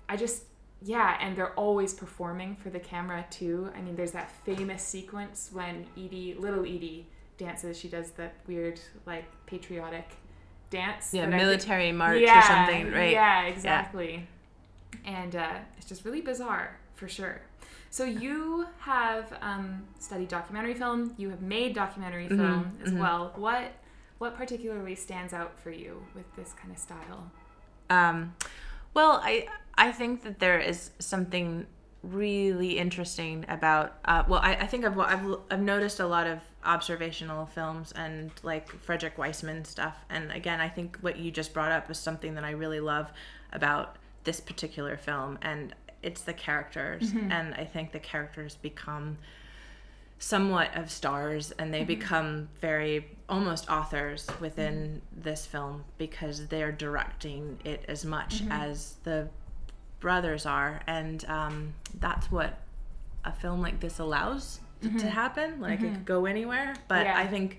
I 0.09 0.17
just 0.17 0.45
yeah, 0.83 1.17
and 1.21 1.37
they're 1.37 1.55
always 1.55 1.93
performing 1.95 2.57
for 2.57 2.71
the 2.71 2.81
camera 2.81 3.25
too. 3.31 3.71
I 3.77 3.81
mean, 3.81 3.97
there's 3.97 4.13
that 4.13 4.31
famous 4.45 4.83
sequence 4.83 5.51
when 5.53 5.87
Edie, 5.97 6.35
little 6.39 6.63
Edie, 6.65 7.07
dances. 7.39 7.79
She 7.79 7.89
does 7.89 8.11
that 8.13 8.35
weird, 8.47 8.81
like, 9.07 9.25
patriotic 9.47 10.09
dance. 10.71 11.13
Yeah, 11.13 11.23
I 11.23 11.25
think- 11.27 11.37
military 11.37 11.93
march 11.93 12.21
yeah, 12.21 12.39
or 12.39 12.43
something, 12.43 12.93
right? 12.93 13.13
Yeah, 13.13 13.43
exactly. 13.45 14.27
And 15.05 15.37
uh, 15.37 15.55
it's 15.77 15.87
just 15.87 16.05
really 16.05 16.21
bizarre, 16.21 16.79
for 16.95 17.09
sure. 17.09 17.41
So 17.91 18.05
you 18.05 18.67
have 18.79 19.37
um, 19.41 19.83
studied 19.99 20.29
documentary 20.29 20.75
film. 20.75 21.13
You 21.17 21.31
have 21.31 21.43
made 21.43 21.75
documentary 21.75 22.27
Mm-hmm, 22.27 22.39
film 22.39 22.79
as 22.85 22.93
well. 22.93 23.33
What 23.37 23.73
what 24.19 24.37
particularly 24.37 24.95
stands 24.95 25.33
out 25.33 25.59
for 25.59 25.71
you 25.71 26.03
with 26.15 26.27
this 26.37 26.53
kind 26.53 26.71
of 26.71 26.79
style? 26.79 27.31
Um, 27.89 28.35
well, 28.95 29.21
I 29.23 29.47
I 29.77 29.93
think 29.93 30.23
that 30.25 30.39
there 30.39 30.59
is 30.59 30.91
something 30.99 31.67
really 32.03 32.79
interesting 32.79 33.45
about. 33.49 33.99
Uh, 34.05 34.25
well, 34.29 34.41
I, 34.43 34.55
I 34.55 34.67
think 34.67 34.85
I've, 34.85 34.99
I've 34.99 35.37
I've 35.51 35.61
noticed 35.61 36.01
a 36.01 36.07
lot 36.07 36.27
of 36.27 36.41
observational 36.65 37.47
films 37.47 37.93
and 37.93 38.31
like 38.43 38.71
Frederick 38.83 39.17
Wiseman 39.17 39.65
stuff. 39.65 39.97
And 40.11 40.31
again, 40.33 40.61
I 40.61 40.69
think 40.69 40.99
what 41.01 41.17
you 41.17 41.31
just 41.31 41.55
brought 41.55 41.73
up 41.73 41.91
is 41.91 41.99
something 41.99 42.35
that 42.35 42.45
I 42.45 42.51
really 42.51 42.81
love 42.81 43.11
about 43.53 43.97
this 44.25 44.41
particular 44.41 44.97
film, 44.97 45.39
and 45.43 45.75
it's 46.03 46.23
the 46.23 46.33
characters. 46.33 47.13
And 47.31 47.55
I 47.55 47.65
think 47.65 47.93
the 47.93 47.99
characters 48.01 48.57
become 48.57 49.19
somewhat 50.21 50.77
of 50.77 50.91
stars 50.91 51.51
and 51.53 51.73
they 51.73 51.79
mm-hmm. 51.79 51.87
become 51.87 52.49
very 52.61 53.09
almost 53.27 53.71
authors 53.71 54.29
within 54.39 55.01
this 55.17 55.47
film 55.47 55.83
because 55.97 56.47
they're 56.49 56.71
directing 56.71 57.59
it 57.65 57.83
as 57.89 58.05
much 58.05 58.43
mm-hmm. 58.43 58.53
as 58.53 58.97
the 59.05 59.27
brothers 59.99 60.45
are 60.45 60.83
and 60.87 61.25
um, 61.25 61.73
that's 62.01 62.31
what 62.31 62.61
a 63.25 63.33
film 63.33 63.63
like 63.63 63.81
this 63.81 63.99
allows 63.99 64.61
t- 64.83 64.89
to 64.89 64.95
mm-hmm. 64.95 65.09
happen. 65.09 65.59
Like 65.59 65.81
it 65.81 65.91
could 65.91 66.05
go 66.05 66.27
anywhere 66.27 66.75
but 66.87 67.07
Yeah. 67.07 67.19
i 67.19 67.27
think 67.27 67.59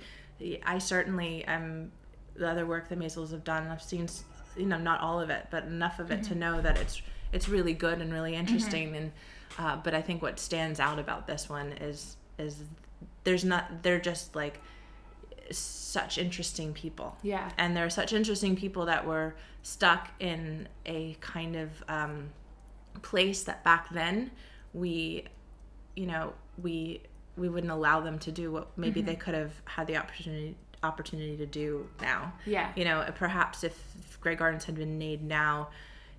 i 0.63 0.77
certainly 0.77 1.43
am 1.45 1.91
the 2.35 2.47
other 2.47 2.65
work 2.65 2.87
the 2.89 2.95
Maysles 2.95 3.31
have 3.31 3.43
done. 3.43 3.67
I've 3.67 3.83
seen 3.83 4.07
you 4.55 4.67
know 4.67 4.77
not 4.77 5.01
all 5.01 5.19
of 5.19 5.31
it 5.31 5.47
but 5.49 5.63
enough 5.63 5.99
of 5.99 6.11
it 6.11 6.23
to 6.25 6.35
know 6.35 6.61
that 6.61 6.77
it's 6.77 7.01
it's 7.33 7.49
really 7.49 7.73
good 7.73 7.99
and 8.01 8.13
really 8.13 8.35
interesting 8.35 8.95
and 8.95 9.11
uh, 9.57 9.77
but 9.77 9.93
i 9.93 10.01
think 10.01 10.21
what 10.21 10.39
stands 10.39 10.79
out 10.79 10.99
about 10.99 11.27
this 11.27 11.47
one 11.49 11.71
is 11.73 12.17
is 12.41 12.63
there's 13.23 13.45
not 13.45 13.83
they're 13.83 13.99
just 13.99 14.35
like 14.35 14.59
such 15.51 16.17
interesting 16.17 16.73
people 16.73 17.17
Yeah. 17.23 17.51
and 17.57 17.75
there 17.75 17.85
are 17.85 17.89
such 17.89 18.13
interesting 18.13 18.55
people 18.55 18.85
that 18.85 19.05
were 19.05 19.35
stuck 19.63 20.09
in 20.19 20.67
a 20.85 21.15
kind 21.19 21.55
of 21.55 21.69
um, 21.89 22.29
place 23.01 23.43
that 23.43 23.63
back 23.63 23.89
then 23.91 24.31
we 24.73 25.25
you 25.95 26.05
know 26.05 26.33
we 26.61 27.01
we 27.37 27.49
wouldn't 27.49 27.71
allow 27.71 27.99
them 28.01 28.17
to 28.19 28.31
do 28.31 28.51
what 28.51 28.77
maybe 28.77 29.01
they 29.01 29.15
could 29.15 29.33
have 29.33 29.53
had 29.65 29.87
the 29.87 29.97
opportunity 29.97 30.55
opportunity 30.83 31.35
to 31.37 31.45
do 31.45 31.87
now 32.01 32.33
Yeah. 32.45 32.71
you 32.75 32.85
know 32.85 33.05
perhaps 33.15 33.63
if 33.63 33.77
Grey 34.21 34.35
Gardens 34.35 34.63
had 34.65 34.75
been 34.75 34.97
made 34.97 35.21
now 35.23 35.69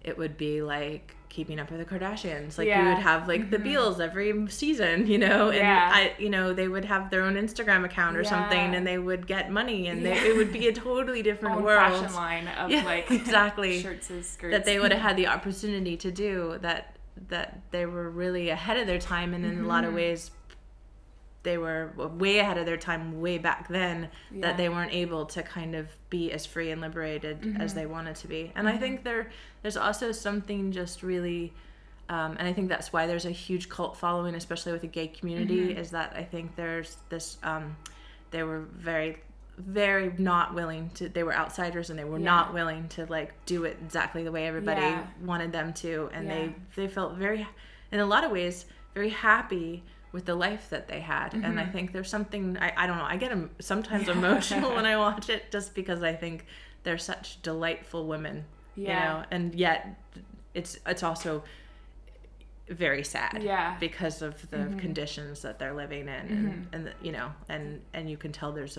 it 0.02 0.16
would 0.18 0.36
be 0.36 0.62
like 0.62 1.16
keeping 1.32 1.58
up 1.58 1.70
with 1.70 1.80
the 1.80 1.86
Kardashians. 1.86 2.58
Like 2.58 2.68
we 2.68 2.74
would 2.88 2.98
have 3.02 3.26
like 3.26 3.50
the 3.50 3.58
Beales 3.58 3.98
every 4.00 4.46
season 4.50 5.06
you 5.06 5.18
know? 5.18 5.48
And 5.48 5.56
Yeah. 5.58 5.90
I 5.92 6.12
you 6.18 6.30
know 6.30 6.52
they 6.52 6.68
would 6.68 6.84
have 6.84 7.10
their 7.10 7.22
own 7.22 7.34
Instagram 7.34 7.84
account 7.84 8.16
or 8.16 8.24
something 8.24 8.74
and 8.76 8.86
they 8.86 8.98
would 8.98 9.26
get 9.26 9.50
money 9.50 9.88
and 9.88 10.04
they, 10.06 10.12
it 10.28 10.36
would 10.36 10.52
be 10.52 10.68
a 10.68 10.72
totally 10.72 11.22
different 11.22 11.62
world. 11.62 11.92
fashion 11.92 12.14
line 12.14 12.46
of 12.48 12.70
Yeah, 12.70 12.84
like 12.84 13.10
exactly. 13.20 13.80
shirts 13.82 14.10
and 14.10 14.24
skirts. 14.24 14.52
That 14.52 14.64
they 14.64 14.78
would 14.78 14.92
have 14.92 15.00
had 15.08 15.16
the 15.16 15.26
opportunity 15.28 15.96
to 15.96 16.10
do 16.12 16.58
that 16.60 16.96
that 17.28 17.60
they 17.70 17.86
were 17.86 18.08
really 18.10 18.48
ahead 18.50 18.76
of 18.78 18.86
their 18.86 18.98
time 18.98 19.34
and 19.34 19.44
in 19.44 19.60
a 19.64 19.66
lot 19.66 19.84
of 19.84 19.88
Mm-hmm. 19.88 19.96
ways 19.96 20.30
they 21.44 21.58
were 21.58 21.90
way 21.96 22.38
ahead 22.38 22.56
of 22.56 22.66
their 22.66 22.76
time 22.76 23.20
way 23.20 23.36
back 23.38 23.66
then 23.68 24.08
Yeah. 24.30 24.42
that 24.42 24.56
they 24.56 24.68
weren't 24.68 24.92
able 24.92 25.26
to 25.26 25.42
kind 25.42 25.74
of 25.74 25.88
be 26.08 26.30
as 26.32 26.46
free 26.46 26.70
and 26.70 26.80
liberated 26.80 27.40
Mm-hmm. 27.42 27.60
as 27.60 27.74
they 27.74 27.86
wanted 27.86 28.16
to 28.16 28.28
be 28.28 28.52
and 28.54 28.68
i 28.68 28.76
think 28.76 29.02
there 29.04 29.30
there's 29.62 29.76
also 29.76 30.12
something 30.12 30.72
just 30.72 31.02
really 31.02 31.52
um, 32.08 32.36
and 32.38 32.46
I 32.46 32.52
think 32.52 32.68
that's 32.68 32.92
why 32.92 33.06
there's 33.06 33.24
a 33.24 33.30
huge 33.30 33.70
cult 33.70 33.96
following, 33.96 34.34
especially 34.34 34.72
with 34.72 34.82
the 34.82 34.88
gay 34.88 35.06
community. 35.06 35.68
Mm-hmm. 35.68 35.78
Is 35.78 35.92
that 35.92 36.12
I 36.14 36.24
think 36.24 36.56
there's 36.56 36.96
this, 37.08 37.38
um, 37.42 37.74
they 38.32 38.42
were 38.42 38.64
very, 38.76 39.18
very 39.56 40.12
not 40.18 40.52
willing 40.52 40.90
to. 40.94 41.08
They 41.08 41.22
were 41.22 41.32
outsiders, 41.34 41.88
and 41.88 41.98
they 41.98 42.04
were 42.04 42.18
Yeah. 42.18 42.24
not 42.24 42.52
willing 42.52 42.88
to 42.88 43.06
like 43.06 43.32
do 43.46 43.64
it 43.64 43.78
exactly 43.82 44.24
the 44.24 44.32
way 44.32 44.46
everybody 44.46 44.80
Yeah. 44.82 45.06
wanted 45.24 45.52
them 45.52 45.72
to, 45.74 46.10
and 46.12 46.28
they 46.28 46.54
they 46.74 46.88
felt 46.88 47.14
very, 47.14 47.46
in 47.92 48.00
a 48.00 48.04
lot 48.06 48.24
of 48.24 48.30
ways, 48.30 48.66
very 48.94 49.10
happy 49.10 49.82
with 50.12 50.26
the 50.26 50.34
life 50.34 50.68
that 50.70 50.88
they 50.88 51.00
had. 51.00 51.32
And 51.34 51.44
Mm-hmm. 51.44 51.58
I 51.58 51.66
think 51.66 51.92
there's 51.92 52.10
something 52.10 52.56
I, 52.58 52.72
I 52.76 52.86
don't 52.86 52.98
know. 52.98 53.04
I 53.04 53.16
get 53.16 53.32
em- 53.32 53.50
sometimes 53.60 54.08
emotional 54.08 54.74
when 54.74 54.86
I 54.86 54.96
watch 55.06 55.28
it, 55.30 55.50
just 55.50 55.74
because 55.74 56.02
I 56.02 56.14
think 56.14 56.46
they're 56.84 56.98
such 56.98 57.40
delightful 57.42 58.06
women 58.06 58.44
you 58.74 58.88
know 58.88 59.22
and 59.30 59.54
yet 59.54 59.96
it's 60.54 60.78
it's 60.86 61.02
also 61.02 61.44
very 62.68 63.04
sad 63.04 63.42
Yeah. 63.42 63.76
because 63.78 64.22
of 64.22 64.48
the 64.50 64.72
conditions 64.78 65.42
that 65.42 65.58
they're 65.58 65.74
living 65.74 66.02
in 66.02 66.08
and, 66.08 66.68
and 66.72 66.86
the, 66.86 66.92
you 67.02 67.12
know 67.12 67.32
and 67.50 67.82
and 67.92 68.08
you 68.10 68.16
can 68.16 68.32
tell 68.32 68.50
there's 68.50 68.78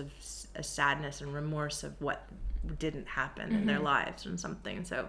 a 0.56 0.62
sadness 0.62 1.20
and 1.20 1.32
remorse 1.32 1.84
of 1.84 1.92
what 2.00 2.26
didn't 2.78 3.06
happen 3.06 3.54
in 3.54 3.66
their 3.66 3.78
lives 3.78 4.26
and 4.26 4.38
something 4.40 4.84
so 4.84 5.08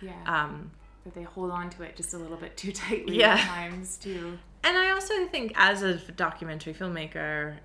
yeah. 0.00 0.12
um 0.26 0.70
that 1.04 1.14
they 1.14 1.22
hold 1.22 1.50
on 1.50 1.70
to 1.70 1.82
it 1.82 1.94
just 1.96 2.12
a 2.14 2.18
little 2.18 2.36
bit 2.38 2.56
too 2.56 2.72
tightly 2.72 3.18
Yeah. 3.18 3.34
at 3.34 3.40
times 3.46 3.96
too. 3.98 4.38
And 4.64 4.76
i 4.78 4.90
also 4.90 5.26
think 5.26 5.52
as 5.56 5.82
a 5.82 5.94
documentary 6.12 6.74
filmmaker 6.74 7.56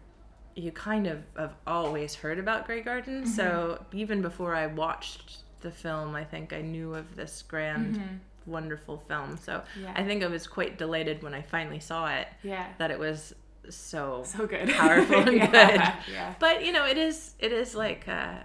you 0.55 0.71
kind 0.71 1.07
of 1.07 1.23
have 1.37 1.53
always 1.65 2.15
heard 2.15 2.37
about 2.37 2.65
Grey 2.65 2.81
Gardens. 2.81 3.33
So 3.33 3.81
even 3.93 4.21
before 4.21 4.55
I 4.55 4.65
watched 4.67 5.37
the 5.61 5.71
film, 5.71 6.15
I 6.15 6.25
think 6.25 6.51
I 6.51 6.59
knew 6.61 6.95
of 6.95 7.15
this 7.15 7.43
grand, 7.47 8.19
wonderful 8.45 8.97
film. 9.07 9.37
So 9.37 9.61
Yeah. 9.81 9.93
I 9.95 10.03
think 10.03 10.21
I 10.21 10.27
was 10.27 10.47
quite 10.47 10.77
delighted 10.77 11.23
when 11.23 11.33
I 11.33 11.43
finally 11.43 11.79
saw 11.79 12.09
it 12.13 12.27
Yeah. 12.43 12.65
that 12.77 12.91
it 12.91 12.99
was 12.99 13.33
so, 13.69 14.23
So 14.25 14.45
good. 14.47 14.69
powerful 14.73 15.19
and 15.29 15.37
yeah. 15.37 15.45
good. 15.45 16.13
Yeah. 16.13 16.33
But 16.39 16.65
you 16.65 16.73
know, 16.73 16.85
it 16.85 16.97
is 16.97 17.35
it 17.39 17.53
is 17.53 17.73
like 17.73 18.05
uh, 18.09 18.39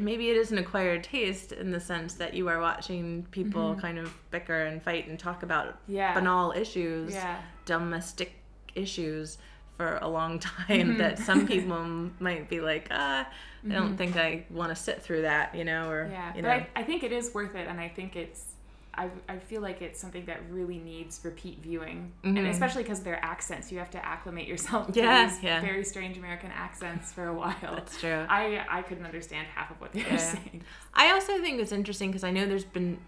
maybe 0.00 0.30
it 0.30 0.36
is 0.36 0.50
an 0.50 0.58
acquired 0.58 1.04
taste 1.04 1.52
in 1.52 1.70
the 1.70 1.80
sense 1.80 2.14
that 2.14 2.34
you 2.34 2.48
are 2.48 2.58
watching 2.60 3.24
people 3.30 3.76
kind 3.76 3.98
of 3.98 4.12
bicker 4.32 4.62
and 4.64 4.82
fight 4.82 5.06
and 5.06 5.16
talk 5.18 5.44
about 5.44 5.66
Mm-hmm. 5.84 5.92
Yeah. 5.94 6.14
banal 6.14 6.52
issues 6.52 7.12
Yeah. 7.14 7.40
Domestic 7.74 8.32
issues 8.74 9.38
for 9.76 9.98
a 10.02 10.08
long 10.08 10.38
time 10.38 10.88
Mm-hmm. 10.88 10.98
that 10.98 11.18
some 11.18 11.46
people 11.46 11.80
might 12.20 12.48
be 12.48 12.60
like, 12.60 12.88
ah, 12.90 13.26
I 13.68 13.72
don't 13.72 13.96
think 13.96 14.16
I 14.16 14.44
want 14.50 14.70
to 14.74 14.76
sit 14.76 15.02
through 15.02 15.22
that, 15.22 15.54
you 15.54 15.64
know, 15.64 15.88
or 15.90 16.08
Yeah. 16.10 16.34
you 16.36 16.42
But 16.42 16.48
know, 16.48 16.54
I, 16.54 16.68
I 16.76 16.82
think 16.82 17.02
it 17.02 17.12
is 17.12 17.32
worth 17.34 17.54
it, 17.54 17.66
and 17.68 17.78
I 17.80 17.88
think 17.88 18.16
it's. 18.16 18.44
I, 18.92 19.08
I 19.28 19.36
feel 19.38 19.62
like 19.62 19.82
it's 19.82 20.00
something 20.00 20.24
that 20.26 20.40
really 20.50 20.78
needs 20.78 21.20
repeat 21.22 21.58
viewing, 21.62 22.12
and 22.24 22.38
especially 22.48 22.82
because 22.82 23.00
their 23.08 23.24
accents, 23.24 23.70
you 23.70 23.78
have 23.78 23.90
to 23.92 24.04
acclimate 24.04 24.48
yourself 24.48 24.86
to 24.88 24.92
Mm-hmm. 24.92 25.00
Yeah, 25.08 25.26
these 25.28 25.42
yeah. 25.42 25.60
very 25.60 25.84
strange 25.84 26.18
American 26.18 26.50
accents 26.50 27.12
for 27.12 27.26
a 27.28 27.34
while. 27.34 27.72
that's 27.76 27.98
true. 28.00 28.26
I 28.28 28.64
I 28.68 28.82
couldn't 28.82 29.04
understand 29.06 29.46
half 29.54 29.70
of 29.70 29.80
what 29.80 29.92
they 29.92 30.02
were 30.10 30.18
saying. 30.18 30.62
I 30.92 31.12
also 31.12 31.32
think 31.40 31.60
it's 31.62 31.72
interesting 31.72 32.10
because 32.10 32.24
I 32.24 32.32
know 32.32 32.44
there's 32.46 32.64
been, 32.78 32.98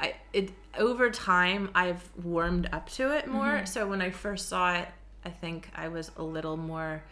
I 0.00 0.14
it 0.32 0.50
over 0.78 1.10
time 1.10 1.70
I've 1.74 2.08
warmed 2.22 2.68
up 2.72 2.88
to 2.90 3.16
it 3.16 3.26
more. 3.26 3.46
Mm-hmm. 3.46 3.66
So 3.66 3.86
when 3.88 4.00
I 4.00 4.10
first 4.10 4.48
saw 4.48 4.74
it, 4.74 4.88
I 5.24 5.30
think 5.30 5.68
I 5.74 5.88
was 5.88 6.10
a 6.16 6.22
little 6.22 6.56
more 6.56 7.02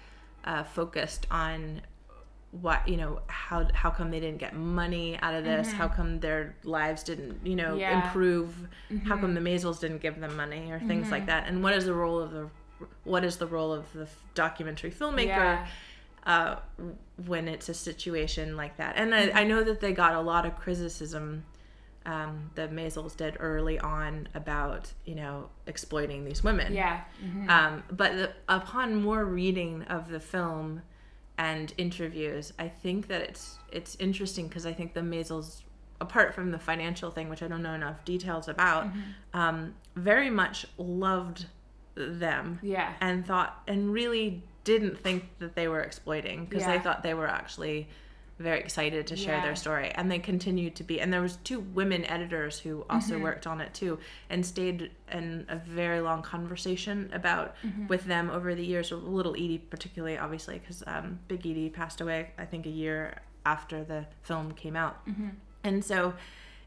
uh, 0.44 0.62
focused 0.64 1.26
on 1.30 1.82
what 2.52 2.86
you 2.88 2.96
know 2.96 3.20
how 3.26 3.66
how 3.74 3.90
come 3.90 4.10
they 4.10 4.20
didn't 4.20 4.38
get 4.38 4.54
money 4.54 5.18
out 5.20 5.34
of 5.34 5.44
this 5.44 5.70
how 5.72 5.88
come 5.88 6.20
their 6.20 6.54
lives 6.64 7.02
didn't 7.02 7.44
you 7.44 7.56
know 7.56 7.70
Mm-hmm. 7.72 7.78
Yeah. 7.80 7.92
Mm-hmm. 7.98 8.06
improve 8.06 8.68
how 9.04 9.16
come 9.18 9.34
the 9.34 9.40
Maysles 9.40 9.80
didn't 9.80 9.98
give 10.00 10.20
them 10.20 10.36
money 10.36 10.70
or 10.70 10.78
things 10.80 11.10
like 11.10 11.26
that 11.26 11.48
and 11.48 11.62
what 11.62 11.74
is 11.74 11.84
the 11.84 11.92
role 11.92 12.18
of 12.20 12.30
the 12.30 12.48
what 13.04 13.24
is 13.24 13.36
the 13.36 13.46
role 13.46 13.72
of 13.72 13.92
the 13.92 14.04
f- 14.04 14.22
documentary 14.34 14.90
filmmaker 14.92 15.26
Yeah. 15.26 15.66
uh, 16.24 16.56
when 17.26 17.48
it's 17.48 17.68
a 17.68 17.74
situation 17.74 18.56
like 18.56 18.76
that. 18.76 18.94
And 18.96 19.14
I, 19.14 19.30
I 19.40 19.44
know 19.44 19.62
that 19.64 19.80
they 19.80 19.92
got 19.92 20.14
a 20.14 20.20
lot 20.20 20.44
of 20.46 20.56
criticism. 20.56 21.44
Um, 22.06 22.50
the 22.54 22.68
Maysles 22.68 23.16
did 23.16 23.36
early 23.40 23.78
on 23.80 24.28
about 24.34 24.92
you 25.04 25.14
know 25.16 25.48
exploiting 25.66 26.24
these 26.24 26.42
women. 26.44 26.72
Yeah. 26.72 27.00
mhm. 27.24 27.48
Um, 27.50 27.82
but 27.90 28.12
the, 28.16 28.32
upon 28.48 29.02
more 29.02 29.24
reading 29.24 29.82
of 29.84 30.08
the 30.08 30.20
film 30.20 30.82
and 31.36 31.74
interviews, 31.76 32.52
I 32.58 32.68
think 32.68 33.08
that 33.08 33.20
it's 33.22 33.58
it's 33.72 33.96
interesting 33.96 34.48
because 34.48 34.64
I 34.66 34.72
think 34.72 34.94
the 34.94 35.00
Maysles, 35.00 35.62
apart 36.00 36.34
from 36.34 36.50
the 36.52 36.58
financial 36.58 37.10
thing, 37.10 37.28
which 37.28 37.42
I 37.42 37.48
don't 37.48 37.62
know 37.62 37.74
enough 37.74 38.04
details 38.04 38.48
about, 38.48 38.86
um, 39.34 39.74
very 39.96 40.30
much 40.30 40.64
loved 40.78 41.46
them 41.96 42.58
Yeah. 42.62 42.92
and 43.00 43.26
thought 43.26 43.62
and 43.66 43.92
really 43.92 44.42
didn't 44.64 44.98
think 44.98 45.24
that 45.38 45.54
they 45.56 45.66
were 45.68 45.80
exploiting 45.80 46.44
because 46.44 46.62
Yeah. 46.62 46.76
they 46.76 46.82
thought 46.82 47.02
they 47.02 47.14
were 47.14 47.26
actually 47.28 47.88
very 48.38 48.60
excited 48.60 49.06
to 49.06 49.16
share 49.16 49.36
Yeah. 49.38 49.42
their 49.44 49.56
story 49.56 49.90
and 49.94 50.10
they 50.10 50.18
continued 50.18 50.74
to 50.76 50.84
be 50.84 51.00
and 51.00 51.10
there 51.12 51.22
was 51.22 51.36
two 51.38 51.60
women 51.60 52.04
editors 52.04 52.58
who 52.58 52.84
also 52.90 53.14
Mm-hmm. 53.14 53.22
worked 53.24 53.46
on 53.46 53.60
it 53.62 53.72
too 53.72 53.98
and 54.28 54.44
stayed 54.44 54.90
in 55.10 55.46
a 55.48 55.56
very 55.56 56.00
long 56.00 56.20
conversation 56.22 57.10
about 57.14 57.54
Mm-hmm. 57.64 57.86
with 57.86 58.04
them 58.04 58.30
over 58.30 58.54
the 58.54 58.64
years 58.64 58.92
little 58.92 59.32
edie 59.34 59.58
particularly 59.58 60.18
obviously 60.18 60.58
because 60.58 60.82
um, 60.86 61.18
big 61.28 61.46
edie 61.46 61.70
passed 61.70 62.00
away 62.00 62.30
i 62.38 62.44
think 62.44 62.66
a 62.66 62.70
year 62.70 63.18
after 63.46 63.82
the 63.84 64.04
film 64.22 64.52
came 64.52 64.76
out 64.76 65.06
Mm-hmm. 65.06 65.28
and 65.64 65.84
so 65.84 66.12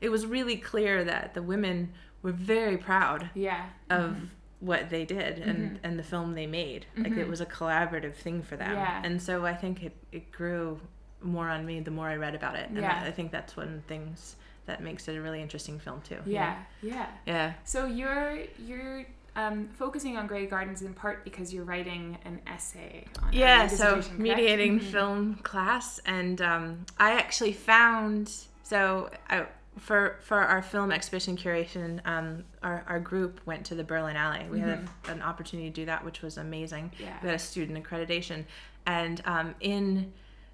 it 0.01 0.09
was 0.09 0.25
really 0.25 0.55
clear 0.57 1.03
that 1.03 1.33
the 1.33 1.41
women 1.43 1.91
were 2.23 2.31
very 2.31 2.77
proud 2.77 3.29
Yeah. 3.35 3.65
of 3.89 4.15
what 4.61 4.89
they 4.89 5.05
did 5.05 5.39
and, 5.39 5.79
and 5.83 5.97
the 5.97 6.03
film 6.03 6.35
they 6.35 6.45
made. 6.47 6.85
Like 6.97 7.13
it 7.13 7.29
was 7.29 7.39
a 7.39 7.45
collaborative 7.45 8.15
thing 8.15 8.41
for 8.43 8.57
them. 8.57 8.71
Mm-hmm. 8.71 8.79
Yeah. 8.79 9.01
And 9.05 9.21
so 9.21 9.45
I 9.45 9.55
think 9.55 9.83
it, 9.83 9.95
it 10.11 10.31
grew 10.33 10.81
more 11.21 11.49
on 11.49 11.65
me 11.65 11.79
the 11.79 11.91
more 11.91 12.07
I 12.07 12.15
read 12.15 12.35
about 12.35 12.55
it. 12.55 12.69
And 12.69 12.77
Yeah. 12.77 13.03
I, 13.05 13.11
think 13.11 13.31
that's 13.31 13.55
one 13.57 13.67
of 13.67 13.73
the 13.73 13.81
things 13.81 14.35
that 14.65 14.81
makes 14.81 15.07
it 15.07 15.15
a 15.15 15.21
really 15.21 15.41
interesting 15.41 15.79
film 15.79 16.01
too. 16.01 16.19
Yeah. 16.25 16.57
Yeah. 16.81 17.07
Yeah. 17.25 17.53
So 17.63 17.85
you're 17.85 18.39
you're 18.65 19.05
um, 19.35 19.69
focusing 19.73 20.17
on 20.17 20.27
Grey 20.27 20.47
Gardens 20.47 20.81
in 20.81 20.93
part 20.93 21.23
because 21.23 21.53
you're 21.53 21.63
writing 21.63 22.17
an 22.25 22.41
essay 22.47 23.05
on 23.21 23.31
Yeah, 23.31 23.67
so 23.67 24.01
mediating 24.17 24.79
Mhm. 24.79 24.83
film 24.83 25.35
class, 25.43 25.99
and 26.05 26.41
um, 26.41 26.85
I 26.97 27.13
actually 27.13 27.53
found 27.53 28.31
so 28.63 29.09
I, 29.29 29.45
for 29.77 30.17
for 30.21 30.39
our 30.41 30.61
film 30.61 30.91
exhibition 30.91 31.37
curation, 31.37 32.05
um, 32.05 32.43
our 32.63 32.83
our 32.87 32.99
group 32.99 33.39
went 33.45 33.65
to 33.67 33.75
the 33.75 33.83
Berlinale. 33.83 34.49
We 34.49 34.59
had 34.59 34.87
a, 35.07 35.11
an 35.11 35.21
opportunity 35.21 35.69
to 35.69 35.73
do 35.75 35.85
that, 35.85 36.03
which 36.03 36.21
was 36.21 36.37
amazing. 36.37 36.91
Mm-hmm. 36.95 37.03
Yeah. 37.03 37.17
We 37.21 37.27
had 37.29 37.35
a 37.35 37.39
student 37.39 37.81
accreditation, 37.81 38.43
and 38.85 39.21
um, 39.25 39.55
in 39.61 40.11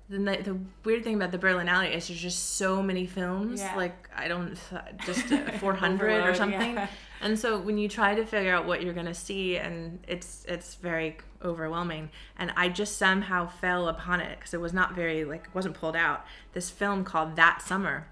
the, 0.07 0.17
the 0.19 0.57
weird 0.83 1.03
thing 1.03 1.15
about 1.15 1.31
the 1.31 1.39
Berlinale 1.39 1.91
is 1.91 2.07
there's 2.07 2.19
just 2.19 2.55
so 2.57 2.81
many 2.81 3.05
films. 3.07 3.59
Yeah. 3.59 3.75
Like 3.75 4.09
I 4.15 4.27
don't 4.27 4.57
just 5.05 5.31
uh, 5.31 5.51
400 5.53 6.27
or 6.27 6.35
something. 6.35 6.75
yeah. 6.75 6.87
And 7.21 7.39
so 7.39 7.59
when 7.59 7.77
you 7.77 7.87
try 7.87 8.13
to 8.13 8.25
figure 8.25 8.53
out 8.53 8.67
what 8.67 8.83
you're 8.83 8.93
gonna 8.93 9.13
see, 9.13 9.57
and 9.57 9.99
it's 10.07 10.45
it's 10.47 10.75
very 10.75 11.17
overwhelming. 11.43 12.09
And 12.37 12.53
I 12.55 12.69
just 12.69 12.97
somehow 12.97 13.47
fell 13.47 13.87
upon 13.87 14.19
it 14.19 14.37
because 14.37 14.53
it 14.53 14.61
was 14.61 14.73
not 14.73 14.93
very 14.93 15.25
like 15.25 15.45
it 15.45 15.55
wasn't 15.55 15.75
pulled 15.75 15.95
out. 15.95 16.25
This 16.53 16.69
film 16.69 17.03
called 17.03 17.35
That 17.35 17.61
Summer, 17.61 18.07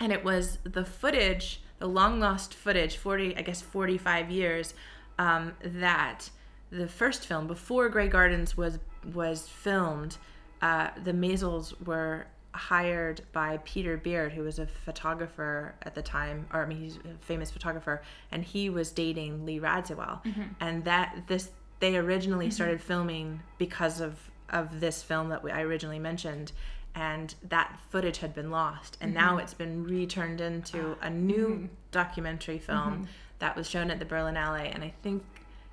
and 0.00 0.12
it 0.12 0.24
was 0.24 0.58
the 0.64 0.84
footage, 0.84 1.62
the 1.78 1.86
long 1.86 2.18
lost 2.18 2.54
footage, 2.54 2.96
forty 2.96 3.36
I 3.36 3.42
guess 3.42 3.60
forty 3.60 3.98
five 3.98 4.30
years, 4.30 4.74
um, 5.18 5.52
that 5.62 6.30
the 6.70 6.88
first 6.88 7.26
film 7.26 7.46
before 7.46 7.88
Grey 7.88 8.08
Gardens 8.08 8.56
was 8.56 8.78
was 9.04 9.46
filmed. 9.46 10.16
Uh, 10.62 10.90
the 11.02 11.12
Maysles 11.12 11.74
were 11.86 12.26
hired 12.52 13.20
by 13.32 13.58
Peter 13.64 13.96
Beard, 13.96 14.32
who 14.32 14.42
was 14.42 14.58
a 14.58 14.66
photographer 14.66 15.74
at 15.82 15.94
the 15.94 16.02
time, 16.02 16.46
or 16.52 16.62
I 16.62 16.66
mean, 16.66 16.78
he's 16.78 16.96
a 16.96 17.16
famous 17.20 17.50
photographer, 17.50 18.02
and 18.32 18.44
he 18.44 18.68
was 18.68 18.90
dating 18.90 19.46
Lee 19.46 19.60
Radziwill, 19.60 20.20
and 20.60 20.84
that 20.84 21.24
this 21.28 21.50
they 21.78 21.96
originally 21.96 22.50
started 22.50 22.80
filming 22.80 23.40
because 23.58 24.00
of 24.00 24.30
of 24.50 24.80
this 24.80 25.00
film 25.02 25.28
that 25.28 25.42
we, 25.44 25.50
I 25.52 25.62
originally 25.62 26.00
mentioned, 26.00 26.50
and 26.94 27.32
that 27.48 27.78
footage 27.90 28.18
had 28.18 28.34
been 28.34 28.50
lost, 28.50 28.98
and 29.00 29.14
now 29.14 29.38
it's 29.38 29.54
been 29.54 29.84
returned 29.84 30.40
into 30.40 30.96
a 31.00 31.08
new 31.08 31.68
documentary 31.92 32.58
film 32.58 33.08
that 33.38 33.54
was 33.56 33.70
shown 33.70 33.90
at 33.92 34.00
the 34.00 34.04
Berlinale, 34.04 34.74
and 34.74 34.82
I 34.82 34.92
think 35.02 35.22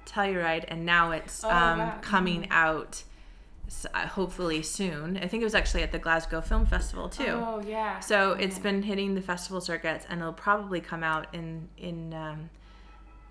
Telluride, 0.05 0.65
and 0.67 0.85
now 0.85 1.11
it's 1.11 1.43
Oh, 1.43 1.49
um, 1.49 1.79
wow. 1.79 1.97
coming 2.01 2.47
out 2.51 2.91
s- 2.91 3.03
uh, 3.03 3.06
hopefully 3.93 4.61
soon. 4.63 5.17
I 5.17 5.27
think 5.27 5.41
it 5.41 5.45
was 5.45 5.55
actually 5.55 5.83
at 5.83 5.91
the 5.91 5.99
Glasgow 5.99 6.41
Film 6.41 6.65
Festival 6.65 7.09
too. 7.09 7.25
Oh 7.29 7.61
yeah. 7.65 7.99
So 7.99 8.31
it's 8.33 8.59
been 8.59 8.81
hitting 8.83 9.15
the 9.15 9.21
festival 9.21 9.61
circuits, 9.61 10.05
and 10.09 10.19
it'll 10.21 10.33
probably 10.33 10.79
come 10.81 11.03
out 11.03 11.33
in 11.33 11.67
in 11.77 12.13
um, 12.13 12.49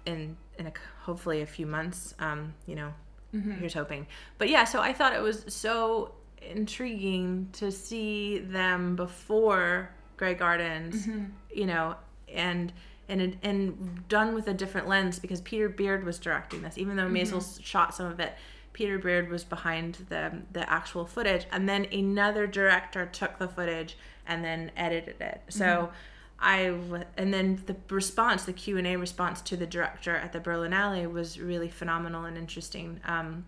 in 0.05 0.37
in 0.59 0.67
a, 0.67 0.73
hopefully 1.03 1.43
a 1.43 1.47
few 1.47 1.67
months. 1.67 2.15
Um, 2.19 2.55
you 2.67 2.75
know, 2.77 2.93
Mm-hmm. 3.35 3.53
here's 3.53 3.75
hoping. 3.75 4.07
But 4.39 4.49
yeah, 4.49 4.65
so 4.65 4.81
I 4.81 4.93
thought 4.93 5.13
it 5.13 5.21
was 5.21 5.45
so 5.49 6.13
intriguing 6.41 7.49
to 7.53 7.71
see 7.71 8.39
them 8.39 8.97
before 8.97 9.91
Grey 10.17 10.35
Gardens. 10.35 11.07
Mm-hmm. 11.07 11.25
You 11.55 11.67
know, 11.67 11.95
and. 12.33 12.73
And, 13.09 13.37
and 13.45 14.09
done 14.09 14.35
with 14.35 14.49
a 14.49 14.53
different 14.53 14.89
lens 14.89 15.21
because 15.21 15.41
Peter 15.43 15.69
Beard 15.69 16.03
was 16.03 16.19
directing 16.19 16.63
this, 16.63 16.77
even 16.77 16.97
though 16.97 17.07
Maysles 17.07 17.35
Mm-hmm. 17.55 17.63
shot 17.63 17.95
some 17.95 18.07
of 18.07 18.19
it. 18.19 18.33
Peter 18.77 18.99
Beard 18.99 19.31
was 19.31 19.43
behind 19.43 19.95
the 20.11 20.43
the 20.53 20.69
actual 20.71 21.07
footage, 21.07 21.47
and 21.51 21.67
then 21.67 21.87
another 21.91 22.47
director 22.47 23.07
took 23.07 23.39
the 23.39 23.49
footage 23.49 23.97
and 24.27 24.45
then 24.45 24.71
edited 24.77 25.19
it. 25.19 25.41
So, 25.49 25.65
Mm-hmm. 25.65 25.95
I 26.39 26.65
w- 26.67 27.05
and 27.17 27.33
then 27.33 27.63
the 27.65 27.77
response, 27.89 28.45
the 28.45 28.53
Q 28.53 28.77
and 28.77 28.87
A 28.87 28.97
response 28.97 29.41
to 29.41 29.57
the 29.57 29.67
director 29.67 30.15
at 30.15 30.35
the 30.35 30.41
Berlinale 30.41 31.11
was 31.11 31.41
really 31.41 31.71
phenomenal 31.71 32.27
and 32.27 32.37
interesting, 32.37 33.01
um, 33.07 33.47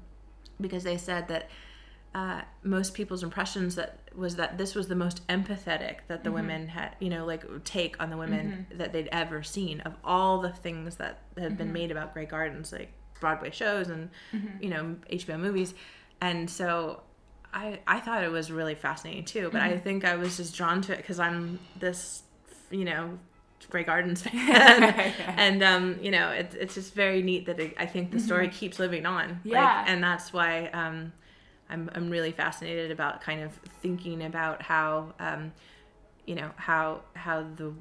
because 0.59 0.85
they 0.85 0.97
said 0.97 1.29
that 1.29 1.51
uh, 2.15 2.41
most 2.63 2.95
people's 2.95 3.23
impressions 3.23 3.75
that 3.75 3.99
was 4.17 4.37
that 4.37 4.57
this 4.57 4.75
was 4.75 4.89
the 4.89 4.95
most 4.97 5.27
empathetic 5.29 5.97
that 6.09 6.25
the 6.25 6.31
women 6.33 6.69
had, 6.69 6.97
you 7.01 7.11
know, 7.11 7.27
like 7.27 7.45
take 7.65 8.01
on 8.03 8.09
the 8.09 8.17
women 8.17 8.67
that 8.75 8.95
they'd 8.95 9.11
ever 9.13 9.43
seen 9.43 9.81
of 9.83 9.93
all 10.03 10.41
the 10.41 10.53
things 10.65 10.97
that 10.97 11.19
had 11.37 11.59
been 11.59 11.71
made 11.75 11.91
about 11.91 12.15
Grey 12.15 12.25
Gardens, 12.25 12.73
like 12.73 12.91
Broadway 13.21 13.51
shows 13.51 13.89
and 13.89 14.11
you 14.61 14.71
know 14.71 14.97
HBO 15.11 15.39
movies, 15.39 15.75
and 16.21 16.49
so 16.49 17.03
I 17.53 17.81
I 17.87 18.01
thought 18.01 18.25
it 18.25 18.31
was 18.31 18.51
really 18.51 18.75
fascinating 18.75 19.25
too. 19.25 19.51
But 19.53 19.63
I 19.63 19.79
think 19.79 20.05
I 20.05 20.17
was 20.17 20.37
just 20.37 20.57
drawn 20.57 20.81
to 20.83 20.93
it 20.93 20.99
because 20.99 21.19
I'm 21.19 21.59
this, 21.79 22.23
you 22.71 22.85
know. 22.85 23.19
Grey 23.71 23.83
Gardens 23.85 24.23
fan, 24.23 24.95
and 25.37 25.63
um, 25.63 25.99
you 26.01 26.11
know, 26.11 26.31
it's 26.31 26.55
it's 26.55 26.75
just 26.75 26.95
very 26.95 27.23
neat 27.23 27.45
that 27.47 27.59
it, 27.61 27.75
I 27.79 27.85
think 27.87 28.13
the 28.13 28.19
story 28.21 28.49
keeps 28.49 28.79
living 28.79 29.05
on. 29.05 29.41
Yeah. 29.45 29.61
like, 29.61 29.89
and 29.91 30.03
that's 30.03 30.33
why 30.33 30.69
um, 30.69 31.13
I'm 31.69 31.91
I'm 31.95 32.09
really 32.09 32.33
fascinated 32.33 32.91
about 32.93 33.21
kind 33.21 33.43
of 33.43 33.53
thinking 33.83 34.23
about 34.25 34.63
how 34.63 35.13
um, 35.19 35.53
you 36.25 36.35
know 36.37 36.51
how 36.57 37.01
how 37.15 37.43
the 37.57 37.75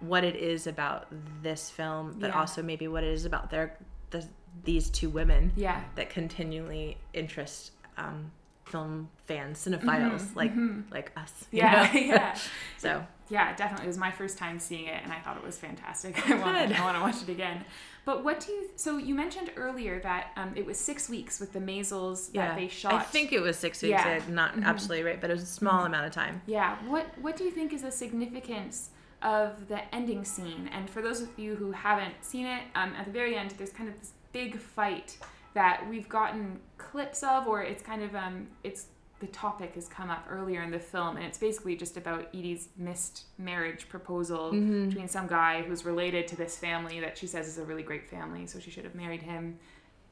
what 0.00 0.24
it 0.24 0.36
is 0.36 0.66
about 0.66 1.08
this 1.42 1.68
film, 1.68 2.16
but 2.20 2.28
Yeah. 2.30 2.40
also 2.40 2.62
maybe 2.62 2.88
what 2.88 3.02
it 3.04 3.10
is 3.12 3.24
about 3.26 3.50
their 3.50 3.76
the, 4.10 4.24
these 4.62 4.90
two 4.90 5.10
women 5.10 5.52
Yeah. 5.56 5.82
that 5.96 6.10
continually 6.10 6.96
interest 7.12 7.72
um, 7.96 8.30
film 8.64 9.08
fans, 9.26 9.64
cinephiles 9.64 10.34
like 10.34 10.52
like 10.90 11.12
us. 11.16 11.32
Mm-hmm. 11.52 11.56
Yeah. 11.56 11.92
yeah. 11.94 12.38
so 12.78 13.06
Yeah, 13.28 13.54
definitely. 13.54 13.84
It 13.86 13.88
was 13.88 13.98
my 13.98 14.10
first 14.10 14.38
time 14.38 14.58
seeing 14.58 14.86
it, 14.86 15.02
and 15.02 15.12
I 15.12 15.20
thought 15.20 15.36
it 15.36 15.44
was 15.44 15.58
fantastic. 15.58 16.28
I 16.30 16.34
want, 16.34 16.80
I 16.80 16.84
want 16.84 16.96
to 16.96 17.02
watch 17.02 17.22
it 17.22 17.28
again. 17.28 17.64
But 18.04 18.22
what 18.22 18.40
do 18.40 18.52
you? 18.52 18.70
So 18.76 18.98
you 18.98 19.14
mentioned 19.14 19.50
earlier 19.56 19.98
that 20.00 20.32
um, 20.36 20.52
it 20.56 20.66
was 20.66 20.78
six 20.78 21.08
weeks 21.08 21.40
with 21.40 21.52
the 21.52 21.60
that 21.60 22.30
yeah, 22.32 22.54
they 22.54 22.68
shot. 22.68 22.94
I 22.94 23.02
think 23.02 23.32
it 23.32 23.40
was 23.40 23.56
six 23.56 23.82
weeks. 23.82 23.92
Yeah. 23.92 24.20
Not 24.28 24.58
absolutely 24.62 25.04
right, 25.04 25.20
but 25.20 25.30
it 25.30 25.34
was 25.34 25.42
a 25.42 25.46
small 25.46 25.84
amount 25.84 26.06
of 26.06 26.12
time. 26.12 26.42
Yeah. 26.46 26.76
What 26.86 27.06
What 27.20 27.36
do 27.36 27.44
you 27.44 27.50
think 27.50 27.72
is 27.72 27.82
the 27.82 27.92
significance 27.92 28.90
of 29.22 29.68
the 29.68 29.82
ending 29.94 30.24
scene? 30.24 30.68
And 30.72 30.88
for 30.90 31.00
those 31.00 31.22
of 31.22 31.38
you 31.38 31.54
who 31.56 31.72
haven't 31.72 32.14
seen 32.22 32.46
it, 32.46 32.62
um, 32.74 32.92
at 32.94 33.06
the 33.06 33.12
very 33.12 33.36
end, 33.36 33.52
there's 33.56 33.72
kind 33.72 33.88
of 33.88 33.98
this 33.98 34.12
big 34.34 34.58
fight 34.58 35.16
that 35.54 35.88
we've 35.88 36.08
gotten 36.10 36.60
clips 36.76 37.22
of, 37.22 37.46
or 37.46 37.62
it's 37.62 37.82
kind 37.82 38.02
of 38.02 38.14
um, 38.14 38.48
it's 38.62 38.88
the 39.20 39.26
topic 39.28 39.74
has 39.76 39.88
come 39.88 40.10
up 40.10 40.26
earlier 40.28 40.62
in 40.62 40.70
the 40.70 40.78
film, 40.78 41.16
and 41.16 41.24
it's 41.24 41.38
basically 41.38 41.76
just 41.76 41.96
about 41.96 42.28
Edie's 42.34 42.68
missed 42.76 43.24
marriage 43.38 43.88
proposal 43.88 44.50
between 44.88 45.08
some 45.08 45.26
guy 45.26 45.62
who's 45.62 45.86
related 45.86 46.28
to 46.28 46.36
this 46.36 46.58
family 46.58 47.00
that 47.00 47.16
she 47.16 47.26
says 47.26 47.46
is 47.46 47.56
a 47.56 47.64
really 47.64 47.84
great 47.84 48.10
family, 48.10 48.46
so 48.46 48.58
she 48.58 48.70
should 48.70 48.84
have 48.84 48.94
married 48.94 49.22
him. 49.22 49.56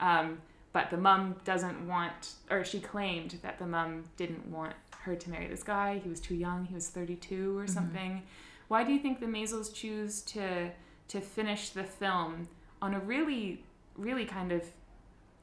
Um, 0.01 0.41
but 0.73 0.89
the 0.89 0.97
mum 0.97 1.37
doesn't 1.45 1.87
want, 1.87 2.35
or 2.49 2.65
she 2.65 2.81
claimed 2.81 3.39
that 3.43 3.59
the 3.59 3.67
mum 3.67 4.05
didn't 4.17 4.47
want 4.47 4.75
her 5.01 5.17
to 5.17 5.31
marry 5.31 5.49
this 5.49 5.63
guy. 5.65 5.99
He 6.03 6.09
was 6.09 6.21
too 6.21 6.37
young. 6.37 6.65
He 6.65 6.75
was 6.75 6.89
32 6.89 7.59
or 7.59 7.67
something. 7.67 8.23
Why 8.69 8.85
do 8.85 8.93
you 8.93 9.01
think 9.01 9.21
the 9.21 9.27
Maysles 9.27 9.75
choose 9.75 10.23
to 10.23 10.71
to 11.09 11.21
finish 11.21 11.71
the 11.71 11.85
film 11.85 12.49
on 12.81 12.95
a 12.95 12.99
really, 13.01 13.63
really 13.97 14.25
kind 14.25 14.53
of 14.53 14.63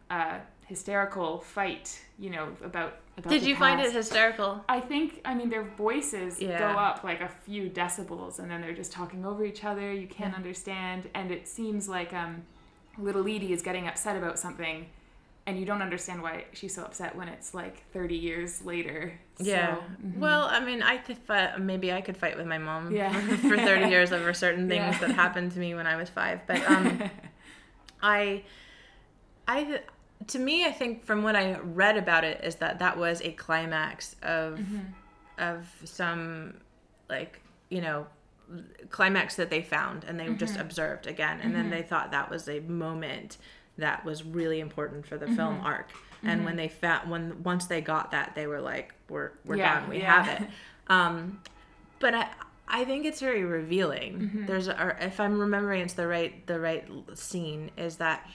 uh, 0.09 0.39
hysterical 0.65 1.39
fight? 1.39 2.01
You 2.17 2.29
know 2.31 2.49
about. 2.63 2.97
about 3.17 3.29
Did 3.29 3.43
you 3.43 3.55
find 3.55 3.79
it 3.81 3.91
hysterical? 3.93 4.63
I 4.69 4.79
think 4.79 5.21
I 5.25 5.33
mean 5.33 5.49
their 5.49 5.63
voices 5.63 6.41
Yeah. 6.41 6.57
go 6.59 6.79
up 6.79 7.03
like 7.03 7.21
a 7.21 7.29
few 7.29 7.69
decibels 7.69 8.39
and 8.39 8.49
then 8.49 8.61
they're 8.61 8.73
just 8.73 8.91
talking 8.91 9.25
over 9.25 9.45
each 9.45 9.63
other. 9.63 9.93
You 9.93 10.07
can't 10.07 10.35
understand 10.35 11.09
and 11.13 11.31
it 11.31 11.47
seems 11.47 11.87
like 11.87 12.13
um 12.13 12.43
little 12.97 13.21
Edie 13.23 13.53
is 13.53 13.61
getting 13.61 13.87
upset 13.87 14.17
about 14.17 14.37
something 14.37 14.85
and 15.47 15.57
you 15.57 15.65
don't 15.65 15.81
understand 15.81 16.21
why 16.21 16.43
she's 16.53 16.75
so 16.75 16.83
upset 16.83 17.15
when 17.15 17.27
it's 17.29 17.53
like 17.53 17.83
30 17.93 18.15
years 18.15 18.63
later. 18.65 19.13
Yeah. 19.39 19.75
So, 19.77 19.83
mhm. 20.05 20.17
Well, 20.19 20.43
I 20.43 20.59
mean, 20.59 20.83
I 20.83 20.97
could 20.97 21.17
fight. 21.17 21.59
Maybe 21.59 21.91
I 21.93 22.01
could 22.01 22.17
fight 22.17 22.37
with 22.37 22.45
my 22.45 22.57
mom 22.57 22.91
Yeah. 22.93 23.11
for 23.49 23.55
thirty 23.57 23.89
years 23.89 24.11
over 24.11 24.33
certain 24.33 24.67
things 24.73 24.95
Yeah. 24.99 25.07
that 25.07 25.11
happened 25.11 25.53
to 25.53 25.59
me 25.59 25.73
when 25.73 25.87
I 25.87 25.95
was 25.95 26.09
five. 26.09 26.41
But 26.45 26.61
um, 26.69 27.01
I, 28.01 28.43
I, 29.47 29.81
to 30.27 30.39
me, 30.39 30.65
I 30.65 30.71
think 30.71 31.03
from 31.05 31.23
what 31.23 31.35
I 31.35 31.57
read 31.59 31.97
about 31.97 32.23
it 32.23 32.43
is 32.43 32.55
that 32.55 32.79
that 32.79 32.97
was 32.97 33.21
a 33.21 33.31
climax 33.31 34.15
of 34.21 34.59
of 35.37 35.67
some 35.85 36.55
like 37.09 37.39
you 37.69 37.79
know 37.81 38.05
climax 38.89 39.35
that 39.37 39.49
they 39.49 39.61
found 39.61 40.03
and 40.03 40.19
they 40.19 40.27
just 40.33 40.55
Mm-hmm. 40.55 40.61
observed 40.61 41.07
again. 41.07 41.39
And 41.41 41.55
then 41.55 41.69
they 41.69 41.81
thought 41.83 42.11
that 42.11 42.29
was 42.29 42.49
a 42.49 42.59
moment 42.61 43.37
that 43.77 44.03
was 44.03 44.23
really 44.25 44.59
important 44.59 45.05
for 45.05 45.17
the 45.17 45.25
Mm-hmm. 45.25 45.35
film 45.35 45.59
arc. 45.61 45.91
And 46.25 46.43
when 46.43 46.55
they 46.57 46.67
found 46.67 47.09
when 47.09 47.43
once 47.43 47.65
they 47.67 47.81
got 47.81 48.11
that 48.11 48.35
they 48.35 48.47
were 48.47 48.59
like 48.61 48.93
we're 49.09 49.31
we're 49.45 49.55
Yeah, 49.57 49.79
done. 49.79 49.89
We 49.89 49.99
yeah. 49.99 50.23
have 50.23 50.27
it. 50.43 50.49
Um 50.87 51.39
but 51.99 52.15
i 52.15 52.27
i 52.69 52.85
think 52.85 53.05
it's 53.05 53.19
very 53.19 53.43
revealing 53.43 54.13
Mm-hmm. 54.19 54.45
there's 54.45 54.67
or 54.69 54.97
if 55.01 55.19
i'm 55.19 55.39
remembering 55.39 55.81
it's 55.81 55.93
the 55.93 56.07
right 56.07 56.45
the 56.47 56.59
right 56.59 56.87
scene 57.15 57.71
is 57.77 57.97
that 57.97 58.25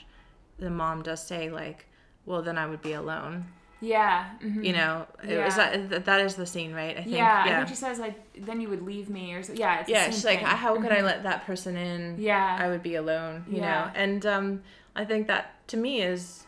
the 0.58 0.70
mom 0.70 1.02
does 1.02 1.24
say 1.26 1.50
like 1.50 1.86
well 2.26 2.42
then 2.42 2.58
i 2.58 2.66
would 2.66 2.82
be 2.82 2.92
alone 2.92 3.46
Yeah. 3.80 4.30
mhm. 4.42 4.64
you 4.64 4.72
know 4.72 5.06
it 5.22 5.38
was 5.44 5.56
that 5.56 6.04
that 6.06 6.20
is 6.20 6.34
the 6.36 6.46
scene 6.46 6.72
right 6.72 6.96
i 6.96 7.02
think 7.02 7.16
yeah, 7.16 7.42
I 7.46 7.56
think 7.56 7.68
she 7.68 7.74
says 7.74 7.98
like, 7.98 8.16
then 8.46 8.60
you 8.60 8.68
would 8.70 8.82
leave 8.82 9.08
me, 9.10 9.34
or 9.34 9.42
so, 9.42 9.52
yeah. 9.52 9.84
Yeah 9.86 10.06
she's 10.06 10.24
like 10.24 10.38
thing. 10.38 10.46
Mm-hmm. 10.48 10.56
how 10.56 10.80
could 10.80 10.92
i 10.92 11.00
let 11.02 11.22
that 11.24 11.44
person 11.46 11.76
in 11.76 12.16
Yeah. 12.18 12.56
i 12.60 12.68
would 12.68 12.82
be 12.82 12.94
alone 12.96 13.44
you 13.48 13.58
Yeah. 13.58 13.62
know 13.70 13.90
and 13.94 14.24
um 14.26 14.62
i 14.96 15.04
think 15.04 15.26
that 15.26 15.44
to 15.68 15.76
me 15.76 16.00
is 16.02 16.44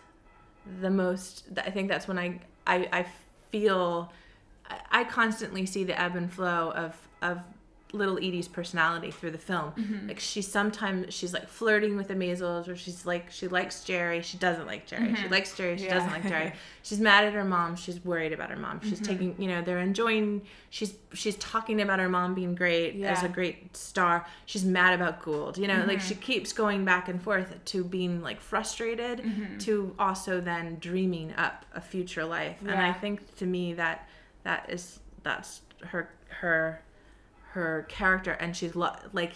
the 0.80 0.90
most 0.90 1.44
i 1.58 1.70
think 1.70 1.88
that's 1.88 2.08
when 2.08 2.18
i 2.18 2.40
i, 2.66 2.76
I 3.00 3.06
feel 3.52 4.12
I- 4.68 5.00
i 5.00 5.04
constantly 5.04 5.66
see 5.66 5.84
the 5.84 5.96
ebb 6.00 6.16
and 6.16 6.32
flow 6.32 6.70
of 6.84 6.92
of 7.22 7.38
little 7.96 8.18
edie's 8.18 8.48
personality 8.48 9.10
through 9.10 9.30
the 9.32 9.38
film 9.38 9.72
Mm-hmm. 9.76 10.08
like 10.08 10.20
she's 10.20 10.46
sometimes 10.46 11.12
she's 11.14 11.32
like 11.32 11.48
flirting 11.48 11.96
with 11.96 12.08
the 12.08 12.14
Maysles 12.14 12.68
or 12.68 12.76
she's 12.76 13.04
like 13.06 13.30
she 13.30 13.48
likes 13.48 13.82
jerry 13.84 14.22
she 14.22 14.36
doesn't 14.38 14.66
like 14.66 14.86
jerry 14.86 15.14
she 15.16 15.28
likes 15.28 15.56
jerry 15.56 15.76
she 15.76 15.84
Mm-hmm. 15.84 15.92
Yeah. 15.92 15.94
doesn't 15.98 16.12
like 16.12 16.28
jerry 16.28 16.52
she's 16.82 17.00
mad 17.00 17.24
at 17.24 17.32
her 17.32 17.44
mom 17.44 17.76
she's 17.76 18.04
worried 18.04 18.32
about 18.32 18.50
her 18.50 18.56
mom 18.56 18.78
Mm-hmm. 18.80 18.88
she's 18.90 19.00
taking 19.00 19.34
you 19.38 19.48
know 19.48 19.62
they're 19.62 19.78
enjoying 19.80 20.42
she's 20.70 20.94
she's 21.14 21.36
talking 21.36 21.80
about 21.80 21.98
her 21.98 22.08
mom 22.08 22.34
being 22.34 22.54
great 22.54 23.02
as 23.02 23.22
a 23.22 23.28
great 23.28 23.76
star 23.76 24.26
she's 24.46 24.64
mad 24.64 24.92
about 24.94 25.22
gould 25.22 25.56
you 25.58 25.66
know 25.66 25.84
like 25.86 25.98
Mm-hmm. 25.98 26.08
she 26.08 26.14
keeps 26.14 26.52
going 26.52 26.84
back 26.84 27.08
and 27.08 27.22
forth 27.22 27.54
to 27.66 27.82
being 27.84 28.20
like 28.22 28.40
frustrated 28.40 29.18
Mm-hmm. 29.20 29.58
to 29.58 29.94
also 29.98 30.40
then 30.40 30.76
dreaming 30.80 31.32
up 31.36 31.64
a 31.74 31.80
future 31.80 32.24
life 32.24 32.56
and 32.60 32.70
i 32.80 32.92
think 32.92 33.34
to 33.36 33.46
me 33.46 33.72
that 33.74 34.08
that 34.44 34.66
is 34.68 35.00
that's 35.22 35.62
her 35.84 36.08
her 36.28 36.80
her 37.56 37.86
character 37.88 38.32
and 38.32 38.54
she's 38.54 38.76
lo- 38.76 38.94
like 39.12 39.32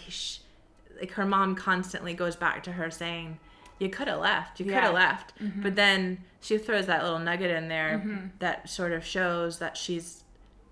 like 0.99 1.11
her 1.11 1.25
mom 1.25 1.55
constantly 1.55 2.13
goes 2.13 2.35
back 2.35 2.63
to 2.63 2.71
her 2.73 2.91
saying 2.91 3.39
you 3.79 3.89
could 3.89 4.07
have 4.07 4.19
left 4.19 4.59
you 4.59 4.65
could 4.65 4.75
have 4.75 4.93
left. 4.93 5.33
Mm-hmm. 5.39 5.63
but 5.63 5.75
then 5.75 6.23
she 6.39 6.59
throws 6.59 6.85
that 6.85 7.03
little 7.03 7.19
nugget 7.19 7.49
in 7.49 7.67
there 7.67 7.99
mm-hmm. 7.99 8.27
that 8.39 8.69
sort 8.69 8.91
of 8.91 9.03
shows 9.03 9.57
that 9.59 9.75
she's 9.75 10.23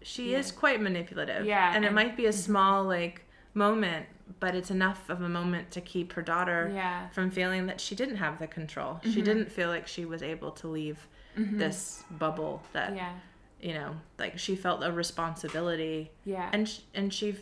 she 0.02 0.34
is 0.34 0.54
quite 0.54 0.80
manipulative. 0.80 1.46
Yeah, 1.46 1.76
and 1.76 1.84
it 1.84 1.88
and- 1.88 1.96
might 1.96 2.16
be 2.16 2.26
a 2.26 2.30
mm-hmm. 2.30 2.40
small 2.40 2.84
like 2.86 3.26
moment 3.56 4.06
but 4.40 4.54
it's 4.54 4.70
enough 4.70 5.10
of 5.10 5.24
a 5.24 5.30
moment 5.30 5.72
to 5.72 5.82
keep 5.82 6.14
her 6.14 6.22
daughter 6.22 6.72
Yeah. 6.72 7.10
from 7.10 7.32
feeling 7.32 7.66
that 7.66 7.82
she 7.82 7.96
didn't 7.96 8.18
have 8.18 8.38
the 8.38 8.46
control. 8.46 9.00
She 9.02 9.10
mm-hmm. 9.10 9.24
didn't 9.24 9.52
feel 9.52 9.70
like 9.70 9.88
she 9.88 10.06
was 10.06 10.22
able 10.22 10.52
to 10.52 10.68
leave 10.68 11.08
this 11.36 12.04
bubble 12.12 12.62
that 12.74 12.96
Yeah. 12.96 13.14
You 13.62 13.74
know 13.74 13.96
like 14.18 14.38
she 14.40 14.56
felt 14.56 14.84
a 14.84 14.92
responsibility 14.92 16.12
Yeah. 16.26 16.50
and 16.54 16.68
sh- 16.68 16.80
and 16.94 17.14
she 17.14 17.36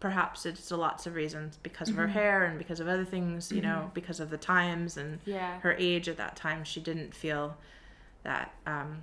perhaps 0.00 0.44
it's 0.46 0.70
a 0.70 0.76
lots 0.76 1.06
of 1.06 1.14
reasons 1.14 1.58
because 1.62 1.88
of 1.88 1.94
her 1.94 2.04
Mm-hmm. 2.04 2.12
hair 2.12 2.44
and 2.44 2.58
because 2.58 2.80
of 2.80 2.88
other 2.88 3.04
things 3.04 3.52
you 3.52 3.62
know 3.62 3.90
because 3.94 4.18
of 4.20 4.30
the 4.30 4.36
times 4.38 4.96
and 4.96 5.20
Yeah. 5.24 5.60
her 5.60 5.74
age 5.78 6.08
at 6.08 6.16
that 6.16 6.34
time 6.36 6.64
she 6.64 6.80
didn't 6.80 7.14
feel 7.14 7.56
that 8.24 8.52
um 8.66 9.02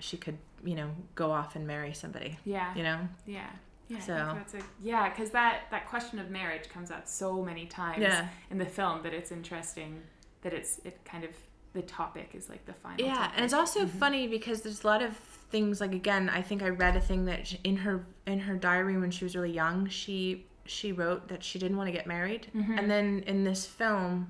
she 0.00 0.16
could 0.16 0.38
you 0.64 0.74
know 0.74 0.90
go 1.14 1.30
off 1.30 1.54
and 1.56 1.66
marry 1.66 1.92
somebody 1.94 2.38
yeah. 2.44 2.74
you 2.74 2.82
know 2.82 3.08
Yeah. 3.26 3.46
Yeah, 3.88 3.98
So- 3.98 4.14
that's 4.14 4.54
a, 4.54 4.60
yeah, 4.82 5.10
because 5.10 5.30
that 5.30 5.64
that 5.70 5.86
question 5.88 6.18
of 6.18 6.30
marriage 6.30 6.68
comes 6.70 6.90
up 6.90 7.06
so 7.06 7.42
many 7.42 7.66
times 7.66 8.00
Yeah. 8.00 8.28
in 8.50 8.56
the 8.58 8.64
film 8.64 9.02
that 9.02 9.12
it's 9.12 9.30
interesting 9.30 10.02
that 10.42 10.52
it's 10.54 10.78
it 10.84 10.98
kind 11.04 11.24
of 11.24 11.30
the 11.74 11.82
topic 11.82 12.30
is 12.34 12.48
like 12.48 12.64
the 12.66 12.72
final. 12.72 13.04
yeah 13.04 13.14
topic. 13.14 13.32
and 13.36 13.44
it's 13.44 13.54
also 13.54 13.86
funny 13.86 14.26
because 14.28 14.62
there's 14.62 14.82
a 14.82 14.86
lot 14.86 15.02
of 15.02 15.14
things 15.52 15.80
like 15.80 15.92
again 15.92 16.28
i 16.28 16.42
think 16.42 16.62
i 16.62 16.68
read 16.68 16.96
a 16.96 17.00
thing 17.00 17.24
that 17.26 17.54
in 17.62 17.76
her 17.76 18.04
in 18.26 18.40
her 18.40 18.56
diary 18.56 18.98
when 18.98 19.10
she 19.10 19.24
was 19.24 19.36
really 19.36 19.52
young 19.52 19.86
she 19.88 20.44
she 20.64 20.92
wrote 20.92 21.28
that 21.28 21.42
she 21.44 21.58
didn't 21.58 21.76
want 21.76 21.88
to 21.88 21.92
get 21.92 22.06
married. 22.06 22.46
Mm-hmm. 22.54 22.78
And 22.78 22.90
then 22.90 23.24
in 23.26 23.44
this 23.44 23.66
film 23.66 24.28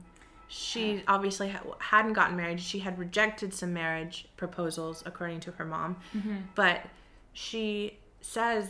she 0.49 1.03
obviously 1.09 1.49
ha- 1.49 1.63
hadn't 1.79 2.13
gotten 2.13 2.37
married. 2.37 2.61
She 2.61 2.79
had 2.81 2.99
rejected 2.99 3.55
some 3.55 3.73
marriage 3.73 4.29
proposals 4.37 5.03
according 5.07 5.41
to 5.41 5.53
her 5.53 5.65
mom. 5.65 5.97
Mm-hmm. 6.15 6.37
But 6.55 6.83
she 7.33 7.99
says 8.21 8.69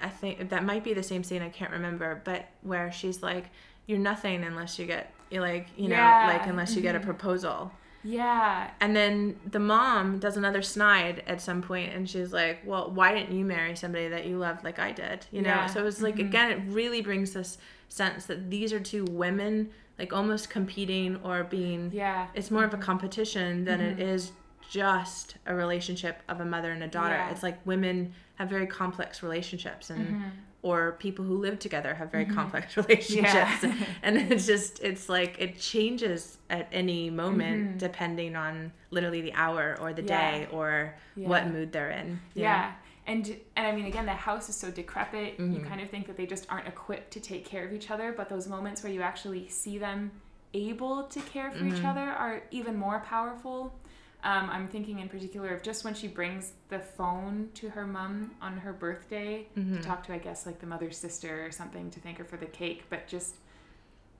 i 0.00 0.08
think 0.08 0.50
that 0.50 0.64
might 0.64 0.84
be 0.84 0.94
the 0.94 1.02
same 1.02 1.24
scene 1.24 1.42
i 1.42 1.48
can't 1.48 1.72
remember 1.72 2.20
but 2.24 2.46
where 2.62 2.90
she's 2.92 3.22
like 3.22 3.46
you're 3.86 3.98
nothing 3.98 4.44
unless 4.44 4.78
you 4.78 4.86
get 4.86 5.12
you 5.30 5.40
like 5.40 5.68
you 5.76 5.88
know 5.88 5.96
Yeah. 5.96 6.26
like 6.28 6.46
unless 6.46 6.76
you 6.76 6.82
get 6.82 6.94
a 6.94 6.98
mm-hmm. 6.98 7.08
proposal 7.08 7.72
yeah, 8.04 8.70
and 8.80 8.96
then 8.96 9.38
the 9.50 9.58
mom 9.58 10.18
does 10.18 10.36
another 10.36 10.62
snide 10.62 11.22
at 11.26 11.40
some 11.40 11.62
point 11.62 11.92
and 11.92 12.08
she's 12.08 12.32
like, 12.32 12.60
Well, 12.64 12.90
why 12.90 13.14
didn't 13.14 13.36
you 13.36 13.44
marry 13.44 13.76
somebody 13.76 14.08
that 14.08 14.26
you 14.26 14.38
loved 14.38 14.64
like 14.64 14.78
I 14.78 14.92
did? 14.92 15.26
You 15.30 15.42
know? 15.42 15.48
Yeah. 15.48 15.66
So 15.66 15.86
it's 15.86 16.00
like 16.00 16.16
mm-hmm. 16.16 16.28
again 16.28 16.50
it 16.50 16.60
really 16.66 17.00
brings 17.00 17.32
this 17.32 17.58
sense 17.88 18.26
that 18.26 18.50
these 18.50 18.72
are 18.72 18.80
two 18.80 19.04
women 19.04 19.70
like 19.98 20.12
almost 20.12 20.50
competing 20.50 21.16
or 21.22 21.44
being 21.44 21.90
yeah, 21.92 22.26
it's 22.34 22.50
more 22.50 22.64
of 22.64 22.72
a 22.72 22.76
mm-hmm. 22.76 22.84
competition 22.84 23.64
than 23.64 23.80
it 23.80 23.98
mm-hmm. 23.98 24.08
is 24.08 24.32
just 24.70 25.36
a 25.46 25.54
relationship 25.54 26.22
of 26.28 26.40
a 26.40 26.44
mother 26.44 26.72
and 26.72 26.82
a 26.82 26.88
daughter. 26.88 27.14
Yeah. 27.14 27.30
It's 27.30 27.42
like 27.42 27.64
women 27.66 28.14
have 28.36 28.48
very 28.48 28.66
complex 28.66 29.22
relationships 29.22 29.90
and 29.90 30.24
or 30.62 30.92
people 30.92 31.24
who 31.24 31.36
live 31.38 31.58
together 31.58 31.92
have 31.94 32.10
very 32.12 32.24
complex 32.24 32.76
relationships. 32.82 33.64
and 34.02 34.16
it's 34.16 34.46
just 34.46 34.80
it's 34.80 35.08
like 35.08 35.36
it 35.40 35.58
changes 35.58 36.38
at 36.50 36.68
any 36.72 37.10
moment 37.10 37.78
depending 37.78 38.36
on 38.36 38.72
literally 38.90 39.20
the 39.22 39.32
hour 39.34 39.76
or 39.80 39.92
the 39.92 40.02
Yeah. 40.02 40.30
day 40.30 40.48
or 40.52 40.94
Yeah. 41.16 41.28
what 41.28 41.46
mood 41.48 41.72
they're 41.72 41.90
in. 41.90 42.20
you 42.34 42.42
yeah. 42.42 42.72
And 43.06 43.26
and 43.56 43.66
I 43.66 43.72
mean 43.72 43.86
again 43.86 44.06
the 44.06 44.12
house 44.12 44.48
is 44.48 44.54
so 44.56 44.70
decrepit 44.70 45.38
you 45.38 45.44
Mm-hmm. 45.46 45.64
kind 45.68 45.80
of 45.80 45.90
think 45.90 46.06
that 46.06 46.16
they 46.16 46.26
just 46.26 46.46
aren't 46.48 46.68
equipped 46.68 47.10
to 47.14 47.20
take 47.20 47.44
care 47.44 47.64
of 47.66 47.72
each 47.72 47.90
other 47.90 48.12
but 48.12 48.28
those 48.28 48.46
moments 48.46 48.84
where 48.84 48.92
you 48.92 49.02
actually 49.02 49.48
see 49.48 49.76
them 49.78 50.12
able 50.54 51.04
to 51.04 51.20
care 51.22 51.50
for 51.50 51.58
Mm-hmm. 51.64 51.76
each 51.76 51.84
other 51.84 52.00
are 52.24 52.42
even 52.52 52.76
more 52.76 53.00
powerful. 53.00 53.74
Um, 54.24 54.48
I'm 54.50 54.68
thinking 54.68 55.00
in 55.00 55.08
particular 55.08 55.48
of 55.54 55.62
just 55.62 55.84
when 55.84 55.94
she 55.94 56.06
brings 56.06 56.52
the 56.68 56.78
phone 56.78 57.48
to 57.54 57.68
her 57.70 57.86
mom 57.86 58.30
on 58.40 58.56
her 58.58 58.72
birthday 58.72 59.46
Mm-hmm. 59.56 59.76
to 59.76 59.82
talk 59.82 60.06
to 60.06 60.12
I 60.14 60.18
guess 60.18 60.46
like 60.46 60.60
the 60.60 60.66
mother's 60.66 60.96
sister 60.96 61.44
or 61.44 61.50
something 61.50 61.90
to 61.90 62.00
thank 62.00 62.18
her 62.18 62.24
for 62.24 62.36
the 62.36 62.46
cake 62.46 62.84
but 62.88 63.08
just 63.08 63.34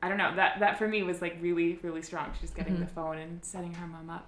I 0.03 0.09
don't 0.09 0.19
know 0.19 0.35
that 0.35 0.59
that 0.61 0.79
for 0.79 0.89
me 0.89 1.03
was 1.05 1.23
like 1.23 1.37
really 1.41 1.79
really 1.83 2.03
strong 2.03 2.31
She's 2.41 2.51
getting 2.51 2.75
Mm-hmm. 2.75 2.83
the 2.85 2.89
phone 2.91 3.19
and 3.19 3.45
setting 3.45 3.75
her 3.75 3.87
mom 3.87 4.11
up. 4.11 4.27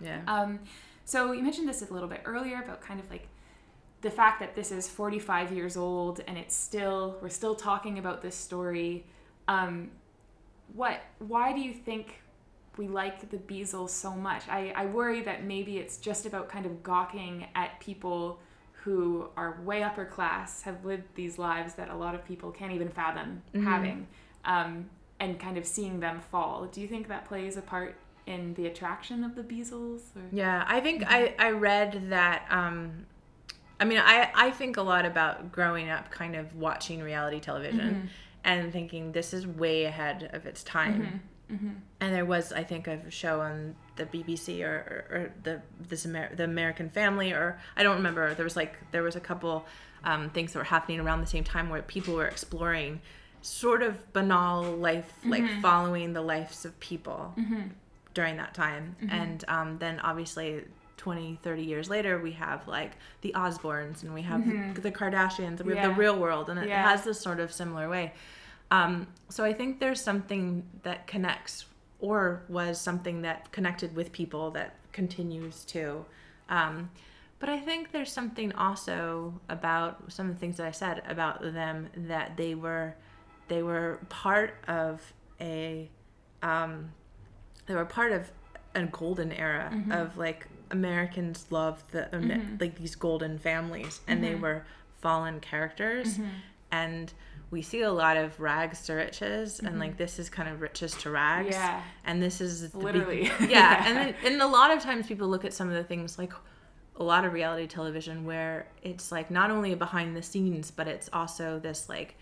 Yeah. 0.00 0.20
Um, 0.26 0.60
so 1.04 1.32
you 1.32 1.42
mentioned 1.42 1.68
this 1.68 1.82
a 1.82 1.92
little 1.92 2.08
bit 2.08 2.22
earlier 2.24 2.62
about 2.62 2.80
kind 2.80 2.98
of 3.00 3.10
like 3.10 3.28
the 4.00 4.10
fact 4.10 4.40
that 4.40 4.54
this 4.54 4.72
is 4.72 4.88
45 4.88 5.52
years 5.52 5.76
old 5.76 6.20
and 6.26 6.38
it's 6.38 6.56
still 6.56 7.18
we're 7.20 7.28
still 7.28 7.54
talking 7.54 7.98
about 7.98 8.22
this 8.22 8.34
story. 8.34 9.04
Um, 9.48 9.90
what? 10.72 11.02
Why 11.18 11.52
do 11.52 11.60
you 11.60 11.74
think 11.74 12.22
we 12.76 12.88
like 12.88 13.30
the 13.30 13.36
Beazles 13.36 13.90
so 13.90 14.12
much? 14.12 14.48
I, 14.48 14.72
I 14.74 14.86
worry 14.86 15.22
that 15.22 15.44
maybe 15.44 15.78
it's 15.78 15.96
just 15.96 16.26
about 16.26 16.48
kind 16.48 16.66
of 16.66 16.82
gawking 16.82 17.46
at 17.54 17.78
people 17.80 18.40
who 18.84 19.28
are 19.36 19.60
way 19.62 19.82
upper 19.82 20.06
class, 20.06 20.62
have 20.62 20.84
lived 20.84 21.04
these 21.14 21.38
lives 21.38 21.74
that 21.74 21.90
a 21.90 21.94
lot 21.94 22.14
of 22.14 22.24
people 22.24 22.50
can't 22.50 22.72
even 22.72 22.88
fathom 22.88 23.42
having, 23.52 24.06
um, 24.44 24.88
and 25.18 25.38
kind 25.38 25.58
of 25.58 25.66
seeing 25.66 26.00
them 26.00 26.20
fall. 26.30 26.66
Do 26.66 26.80
you 26.80 26.88
think 26.88 27.08
that 27.08 27.26
plays 27.26 27.58
a 27.58 27.62
part 27.62 27.96
in 28.26 28.54
the 28.54 28.66
attraction 28.66 29.22
of 29.22 29.34
the 29.34 29.42
Beazles? 29.42 30.00
Or? 30.16 30.22
Yeah, 30.32 30.64
I 30.66 30.80
think 30.80 31.04
I, 31.06 31.34
I 31.38 31.50
read 31.50 32.08
that. 32.10 32.46
Um, 32.48 33.06
I 33.78 33.84
mean, 33.84 33.98
I, 33.98 34.30
I 34.34 34.50
think 34.50 34.78
a 34.78 34.82
lot 34.82 35.04
about 35.04 35.52
growing 35.52 35.90
up 35.90 36.10
kind 36.10 36.36
of 36.36 36.54
watching 36.54 37.02
reality 37.02 37.40
television 37.40 38.10
and 38.44 38.72
thinking 38.72 39.12
this 39.12 39.34
is 39.34 39.46
way 39.46 39.84
ahead 39.84 40.30
of 40.32 40.46
its 40.46 40.62
time. 40.62 41.20
Mm-hmm. 41.50 41.70
And 42.00 42.14
there 42.14 42.24
was, 42.24 42.52
I 42.52 42.62
think, 42.62 42.86
a 42.86 43.10
show 43.10 43.40
on 43.40 43.74
the 43.96 44.06
BBC 44.06 44.64
or, 44.64 44.68
or, 45.10 45.16
or 45.16 45.32
the 45.42 45.62
this 45.88 46.06
Amer- 46.06 46.34
the 46.34 46.44
American 46.44 46.90
Family, 46.90 47.32
or 47.32 47.58
I 47.76 47.82
don't 47.82 47.96
remember. 47.96 48.34
There 48.34 48.44
was 48.44 48.56
like 48.56 48.76
there 48.92 49.02
was 49.02 49.16
a 49.16 49.20
couple 49.20 49.66
um, 50.04 50.30
things 50.30 50.52
that 50.52 50.58
were 50.58 50.64
happening 50.64 51.00
around 51.00 51.20
the 51.20 51.26
same 51.26 51.44
time 51.44 51.68
where 51.68 51.82
people 51.82 52.14
were 52.14 52.26
exploring 52.26 53.00
sort 53.42 53.82
of 53.82 54.12
banal 54.12 54.62
life, 54.76 55.12
like 55.24 55.42
mm-hmm. 55.42 55.60
following 55.60 56.12
the 56.12 56.20
lives 56.22 56.64
of 56.64 56.78
people 56.80 57.34
mm-hmm. 57.38 57.62
during 58.14 58.36
that 58.36 58.54
time. 58.54 58.96
And 59.08 59.44
um, 59.48 59.78
then 59.78 59.98
obviously 60.00 60.64
20, 60.98 61.38
30 61.42 61.62
years 61.62 61.88
later, 61.88 62.20
we 62.20 62.32
have 62.32 62.68
like 62.68 62.92
the 63.22 63.32
Osbournes 63.34 64.02
and 64.02 64.12
we 64.12 64.22
have 64.22 64.44
the 64.74 64.92
Kardashians 64.92 65.60
and 65.60 65.64
we 65.64 65.76
have 65.76 65.94
the 65.94 66.00
real 66.00 66.18
world. 66.18 66.50
And 66.50 66.58
it 66.58 66.68
Yeah. 66.68 66.88
has 66.88 67.04
this 67.04 67.20
sort 67.20 67.40
of 67.40 67.50
similar 67.52 67.88
way. 67.88 68.12
Um, 68.70 69.06
so 69.28 69.44
I 69.44 69.52
think 69.52 69.80
there's 69.80 70.00
something 70.00 70.64
that 70.82 71.06
connects 71.06 71.66
or 71.98 72.42
was 72.48 72.80
something 72.80 73.22
that 73.22 73.50
connected 73.52 73.94
with 73.94 74.10
people 74.12 74.50
that 74.52 74.74
continues 74.92 75.64
to. 75.66 76.04
Um, 76.48 76.90
But 77.40 77.48
I 77.48 77.58
think 77.58 77.90
there's 77.90 78.12
something 78.12 78.52
also 78.54 79.32
about 79.48 80.12
some 80.12 80.28
of 80.28 80.34
the 80.34 80.40
things 80.40 80.56
that 80.58 80.66
I 80.66 80.72
said 80.72 81.02
about 81.08 81.40
them 81.42 81.88
that 81.96 82.36
they 82.36 82.54
were 82.54 82.94
they 83.48 83.62
were 83.62 83.98
part 84.10 84.54
of 84.68 85.00
a 85.40 85.88
um, 86.42 86.92
they 87.66 87.74
were 87.74 87.86
part 87.86 88.12
of 88.12 88.30
a 88.74 88.84
golden 88.84 89.32
era 89.32 89.70
Mm-hmm. 89.72 89.92
of 89.92 90.16
like 90.18 90.46
Americans 90.70 91.46
loved 91.50 91.90
the 91.92 92.08
like 92.60 92.76
these 92.76 92.94
golden 92.94 93.38
families 93.38 94.00
and 94.06 94.22
Mm-hmm. 94.22 94.28
they 94.34 94.34
were 94.38 94.64
fallen 95.00 95.40
characters 95.40 96.18
and 96.70 97.12
we 97.50 97.62
see 97.62 97.82
a 97.82 97.92
lot 97.92 98.16
of 98.16 98.38
rags 98.38 98.82
to 98.86 98.94
riches 98.94 99.58
and 99.60 99.78
like 99.78 99.90
mm-hmm. 99.90 99.98
this 99.98 100.18
is 100.18 100.30
kind 100.30 100.48
of 100.48 100.60
riches 100.60 100.94
to 100.94 101.10
rags 101.10 101.54
Mm-hmm. 101.54 101.62
Yeah. 101.62 101.82
and 102.04 102.22
this 102.22 102.40
is 102.40 102.70
the 102.70 102.78
be- 102.78 102.84
Literally. 102.84 103.24
yeah, 103.24 103.36
Yeah. 103.48 103.84
and 103.86 103.96
then, 103.96 104.14
and 104.24 104.42
a 104.42 104.46
lot 104.46 104.70
of 104.70 104.82
times 104.82 105.06
people 105.06 105.28
look 105.28 105.44
at 105.44 105.52
some 105.52 105.68
of 105.68 105.74
the 105.74 105.84
things 105.84 106.18
like 106.18 106.32
a 106.96 107.02
lot 107.02 107.24
of 107.24 107.32
reality 107.32 107.66
television 107.66 108.24
where 108.24 108.68
it's 108.82 109.10
like 109.10 109.30
not 109.30 109.50
only 109.50 109.74
behind 109.74 110.16
the 110.16 110.22
scenes 110.22 110.70
but 110.70 110.86
it's 110.86 111.08
also 111.12 111.58
this 111.58 111.88
like 111.88 112.16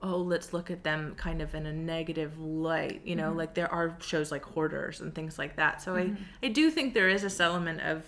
oh 0.00 0.16
let's 0.16 0.52
look 0.52 0.70
at 0.70 0.84
them 0.84 1.14
kind 1.16 1.42
of 1.42 1.54
in 1.54 1.66
a 1.66 1.72
negative 1.72 2.38
light 2.38 3.00
you 3.04 3.16
know 3.16 3.30
mm-hmm. 3.30 3.38
like 3.38 3.54
there 3.54 3.70
are 3.72 3.96
shows 4.00 4.30
like 4.30 4.44
hoarders 4.44 5.00
and 5.00 5.14
things 5.14 5.38
like 5.38 5.56
that 5.56 5.82
so 5.82 5.96
i 5.96 6.02
mm-hmm. 6.02 6.22
i 6.42 6.48
do 6.48 6.70
think 6.70 6.94
there 6.94 7.08
is 7.08 7.22
this 7.22 7.40
element 7.40 7.80
of 7.80 8.04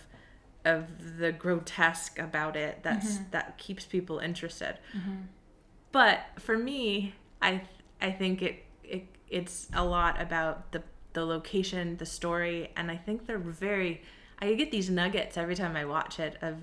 of 0.65 0.87
the 1.19 1.33
grotesque 1.33 2.19
about 2.19 2.55
it 2.55 2.79
that's 2.83 3.19
that 3.33 3.59
keeps 3.59 3.85
people 3.85 4.19
interested 4.19 4.79
but 5.93 6.21
for 6.39 6.57
me 6.57 7.15
i 7.43 7.61
i 8.01 8.11
think 8.11 8.43
it, 8.43 8.65
it 8.85 9.07
it's 9.29 9.69
a 9.75 9.85
lot 9.85 10.21
about 10.21 10.73
the 10.73 10.83
the 11.13 11.25
location 11.25 11.97
the 11.97 12.07
story 12.07 12.71
and 12.77 12.91
i 12.91 12.97
think 12.97 13.27
they're 13.27 13.39
very 13.39 14.03
i 14.41 14.53
get 14.55 14.71
these 14.71 14.91
nuggets 14.91 15.37
every 15.37 15.55
time 15.55 15.77
i 15.77 15.85
watch 15.85 16.19
it 16.19 16.37
of 16.43 16.57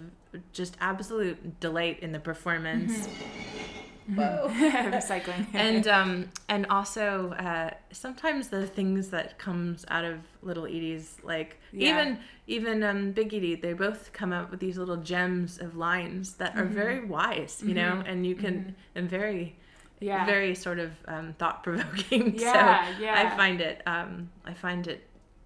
just 0.52 0.78
absolute 0.80 1.60
delight 1.60 2.00
in 2.02 2.12
the 2.12 2.20
performance 2.20 3.08
mm-hmm. 3.08 3.87
Whoa. 4.16 4.48
Recycling. 4.52 5.48
and 5.54 5.88
um 5.88 6.30
and 6.48 6.66
also 6.70 7.32
uh 7.34 7.72
sometimes 7.92 8.48
the 8.50 8.66
things 8.66 9.10
that 9.10 9.38
comes 9.38 9.86
out 9.90 10.06
of 10.06 10.20
little 10.42 10.66
edie's 10.66 11.18
like 11.24 11.60
Yeah. 11.72 11.90
even 12.02 12.20
even 12.48 12.84
um 12.84 13.12
big 13.12 13.34
edie 13.34 13.56
they 13.56 13.74
both 13.74 14.14
come 14.14 14.32
up 14.32 14.50
with 14.52 14.60
these 14.60 14.78
little 14.78 14.98
gems 14.98 15.60
of 15.60 15.76
lines 15.76 16.36
that 16.36 16.56
are 16.56 16.66
very 16.66 17.04
wise 17.04 17.62
you 17.66 17.74
know 17.74 18.02
and 18.06 18.26
you 18.26 18.36
can 18.36 18.76
and 18.96 19.10
very 19.10 19.56
yeah. 20.00 20.26
very 20.26 20.54
sort 20.54 20.80
of 20.80 20.92
um, 21.08 21.34
thought 21.40 21.64
provoking. 21.64 22.36
Yeah, 22.40 22.86
so 22.96 23.02
yeah. 23.02 23.32
I 23.34 23.36
find 23.36 23.62
it 23.62 23.82
um, 23.88 24.30
I 24.46 24.54
find 24.54 24.88
it 24.88 25.04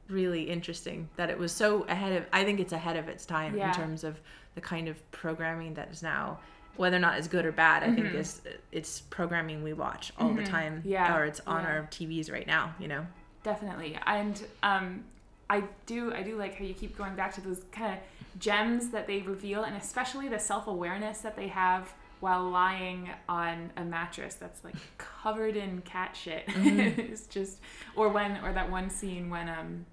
really 0.09 0.43
interesting 0.43 1.07
that 1.15 1.29
it 1.29 1.37
was 1.37 1.53
so 1.53 1.83
ahead 1.83 2.11
of. 2.17 2.25
I 2.33 2.43
think 2.43 2.59
it's 2.59 2.73
ahead 2.73 2.97
of 2.97 3.07
its 3.07 3.25
time 3.25 3.55
Yeah. 3.57 3.69
in 3.69 3.73
terms 3.73 4.03
of 4.03 4.19
the 4.55 4.61
kind 4.61 4.89
of 4.89 5.09
programming 5.11 5.73
that 5.75 5.89
is 5.91 6.03
now. 6.03 6.39
Whether 6.77 6.97
or 6.97 6.99
not 6.99 7.17
it's 7.17 7.27
good 7.27 7.45
or 7.45 7.51
bad, 7.51 7.83
I 7.83 7.93
think 7.93 8.13
is 8.13 8.41
it's 8.71 9.01
programming 9.01 9.61
we 9.63 9.73
watch 9.73 10.11
all 10.17 10.33
the 10.33 10.43
time, 10.43 10.79
Mm-hmm. 10.79 10.89
Yeah, 10.89 11.17
or 11.17 11.25
it's 11.25 11.41
on 11.45 11.63
yeah. 11.63 11.69
our 11.69 11.81
TVs 11.91 12.31
right 12.31 12.47
now. 12.47 12.73
You 12.79 12.87
know, 12.87 13.05
definitely 13.43 13.97
and 14.05 14.43
um 14.63 15.03
i 15.49 15.63
do 15.85 16.13
i 16.13 16.21
do 16.21 16.37
like 16.37 16.55
how 16.55 16.63
you 16.63 16.73
keep 16.73 16.97
going 16.97 17.15
back 17.15 17.33
to 17.33 17.41
those 17.41 17.63
kind 17.71 17.93
of 17.93 18.39
gems 18.39 18.89
that 18.91 19.07
they 19.07 19.21
reveal 19.21 19.63
and 19.63 19.75
especially 19.75 20.29
the 20.29 20.39
self-awareness 20.39 21.19
that 21.19 21.35
they 21.35 21.47
have 21.47 21.91
while 22.19 22.47
lying 22.49 23.09
on 23.27 23.71
a 23.77 23.83
mattress 23.83 24.35
that's 24.35 24.63
like 24.63 24.75
covered 24.97 25.55
in 25.55 25.81
cat 25.81 26.15
shit 26.15 26.43
it's 26.47 27.25
just 27.27 27.57
or 27.95 28.09
when 28.09 28.37
or 28.45 28.53
that 28.53 28.69
one 28.69 28.89
scene 28.89 29.29
when 29.29 29.49
um 29.49 29.85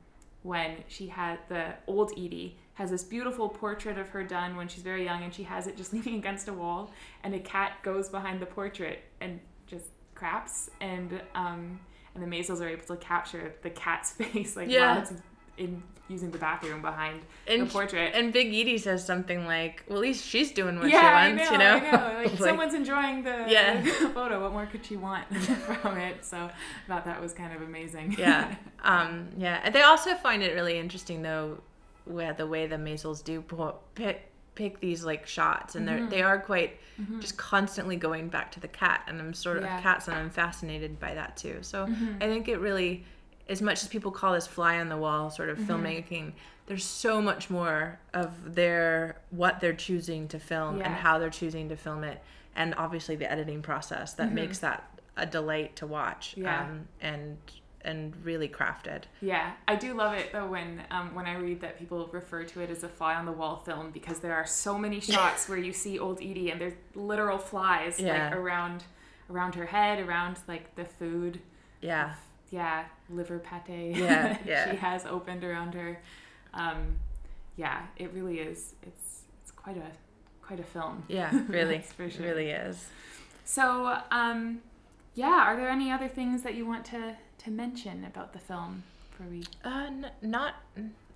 when 0.43 0.77
she 0.89 1.09
had 1.09 1.39
the 1.49 1.73
old 1.87 2.13
edie 2.13 2.57
has 2.79 2.91
this 2.91 3.03
beautiful 3.05 3.49
portrait 3.49 3.99
of 3.99 4.09
her 4.11 4.23
done 4.23 4.55
when 4.57 4.69
she's 4.69 4.83
very 4.85 5.05
young 5.05 5.23
and 5.25 5.35
she 5.35 5.43
has 5.43 5.67
it 5.67 5.77
just 5.77 5.93
leaning 5.97 6.15
against 6.15 6.47
a 6.49 6.53
wall 6.53 6.91
and 7.25 7.35
a 7.35 7.41
cat 7.41 7.73
goes 7.83 8.09
behind 8.09 8.41
the 8.41 8.47
portrait 8.47 9.01
and 9.21 9.41
just 9.67 9.87
craps 10.15 10.71
and 10.81 11.21
um 11.35 11.79
and 12.15 12.23
the 12.25 12.37
Maysles 12.37 12.61
are 12.61 12.69
able 12.69 12.87
to 12.87 12.97
capture 12.97 13.53
the 13.63 13.71
cat's 13.71 14.13
face 14.21 14.57
like 14.57 14.69
Yeah. 14.69 14.93
while 14.95 15.03
it's 15.03 15.13
in 15.57 15.83
using 16.09 16.31
the 16.31 16.39
bathroom 16.39 16.81
behind 16.81 17.21
and 17.49 17.63
the 17.63 17.67
portrait. 17.67 18.13
and 18.15 18.33
Big 18.33 18.47
Edie 18.55 18.79
says 18.79 19.05
something 19.05 19.45
like, 19.45 19.83
"Well, 19.89 19.99
at 19.99 20.03
least 20.03 20.25
she's 20.25 20.53
doing 20.53 20.79
what 20.79 20.89
yeah, 20.89 21.27
she 21.29 21.37
wants," 21.37 21.51
know, 21.51 21.53
you 21.53 21.59
know. 21.59 21.75
I 21.75 21.91
know. 21.91 22.19
Like, 22.23 22.31
Like, 22.31 22.39
someone's 22.49 22.75
enjoying 22.75 23.23
the, 23.25 23.45
Yeah. 23.49 23.83
the 23.83 23.91
photo. 24.15 24.41
What 24.43 24.53
more 24.53 24.65
could 24.67 24.87
she 24.87 24.97
want 24.97 25.27
from 25.83 25.99
it? 25.99 26.25
So 26.25 26.37
I 26.39 26.53
thought 26.89 27.05
that 27.05 27.21
was 27.21 27.33
kind 27.35 27.53
of 27.55 27.61
amazing. 27.63 28.15
yeah 28.19 28.55
um 28.85 29.29
yeah 29.37 29.61
And 29.65 29.75
they 29.75 29.83
also 29.83 30.15
find 30.15 30.43
it 30.43 30.55
really 30.55 30.79
interesting 30.79 31.21
though 31.23 31.59
where 32.09 32.33
the 32.33 32.47
way 32.47 32.67
the 32.67 32.77
Maysles 32.77 33.23
do 33.23 33.43
pick 33.95 34.25
pick 34.55 34.81
these 34.81 35.05
like 35.05 35.27
shots 35.27 35.77
and 35.77 35.87
Mm-hmm. 35.89 35.99
they're 36.01 36.11
they 36.11 36.23
are 36.23 36.39
quite 36.41 36.79
just 37.21 37.37
constantly 37.37 37.95
going 37.95 38.29
back 38.29 38.51
to 38.53 38.59
the 38.61 38.67
cat 38.67 39.05
and 39.07 39.21
i'm 39.21 39.33
sort 39.33 39.57
of 39.59 39.63
Yeah. 39.63 39.75
Mm-hmm. 39.75 39.83
cats 39.83 40.09
and 40.09 40.17
i'm 40.17 40.31
fascinated 40.31 40.99
by 40.99 41.15
that 41.15 41.37
too 41.37 41.59
so 41.63 41.87
i 42.21 42.27
think 42.27 42.49
it 42.49 42.57
really 42.59 43.05
as 43.49 43.63
much 43.63 43.83
as 43.85 43.89
people 43.89 44.11
call 44.11 44.33
this 44.33 44.49
fly 44.49 44.81
on 44.81 44.89
the 44.89 44.97
wall 44.97 45.31
sort 45.31 45.49
of 45.49 45.59
Mm-hmm. 45.59 45.71
filmmaking 45.73 46.33
there's 46.67 46.83
so 46.85 47.23
much 47.23 47.51
more 47.51 48.01
of 48.13 48.55
their 48.57 49.21
what 49.31 49.61
they're 49.61 49.73
choosing 49.75 50.27
to 50.29 50.41
film 50.41 50.83
and 50.83 50.93
how 50.93 51.21
they're 51.21 51.31
choosing 51.31 51.69
to 51.69 51.77
film 51.77 52.03
it 52.03 52.21
and 52.57 52.75
obviously 52.77 53.15
the 53.15 53.31
editing 53.31 53.63
process 53.63 54.15
that 54.15 54.33
makes 54.33 54.59
that 54.59 54.83
a 55.17 55.25
delight 55.27 55.77
to 55.77 55.87
watch 55.87 56.33
Mm-hmm. 56.33 56.43
Yeah. 56.43 56.63
um, 56.63 56.89
and 57.01 57.37
and 57.89 58.15
really 58.25 58.49
crafted 58.49 59.03
Yeah, 59.21 59.53
I 59.67 59.75
do 59.77 59.95
love 59.95 60.13
it 60.15 60.31
though 60.33 60.47
when 60.47 60.83
um, 60.91 61.15
when 61.15 61.27
I 61.27 61.35
read 61.37 61.61
that 61.63 61.79
people 61.79 62.09
refer 62.13 62.45
to 62.45 62.61
it 62.61 62.71
as 62.71 62.83
a 62.85 62.89
fly 62.89 63.15
on 63.15 63.25
the 63.27 63.33
wall 63.33 63.57
film 63.57 63.91
because 63.91 64.19
there 64.21 64.35
are 64.35 64.47
so 64.47 64.79
many 64.79 65.01
shots 65.13 65.49
where 65.49 65.59
you 65.59 65.73
see 65.73 65.99
old 65.99 66.19
Edie 66.21 66.51
and 66.51 66.61
there's 66.61 66.75
literal 66.95 67.39
flies 67.39 67.99
Yeah. 67.99 68.29
like 68.29 68.37
around 68.37 68.85
around 69.31 69.55
her 69.57 69.67
head, 69.67 69.99
around 70.07 70.39
like 70.47 70.75
the 70.77 70.85
food. 70.85 71.41
yeah 71.81 72.15
Yeah, 72.51 72.85
liver 73.11 73.39
pate. 73.39 73.97
Yeah, 73.97 74.39
yeah. 74.47 74.71
she 74.71 74.77
has 74.77 75.05
opened 75.07 75.43
around 75.45 75.75
her. 75.75 76.01
Um, 76.55 76.99
yeah, 77.57 77.83
it 77.97 78.13
really 78.15 78.39
is. 78.41 78.75
It's 78.83 79.23
it's 79.43 79.51
quite 79.53 79.77
a 79.77 79.91
quite 80.47 80.61
a 80.61 80.69
film. 80.77 81.05
Yeah, 81.09 81.31
really, 81.49 81.81
for 81.97 82.09
sure. 82.11 82.25
really 82.25 82.51
is. 82.51 82.89
So, 83.45 83.99
um, 84.11 84.61
yeah, 85.19 85.43
are 85.47 85.57
there 85.57 85.69
any 85.69 85.91
other 85.91 86.09
things 86.09 86.43
that 86.45 86.55
you 86.55 86.65
want 86.67 86.85
to 86.87 87.17
to 87.45 87.51
mention 87.51 88.05
about 88.05 88.33
the 88.33 88.39
film 88.39 88.83
before 89.11 89.27
we 89.31 89.43
Uh, 89.65 89.87
n- 89.87 90.11
not. 90.23 90.55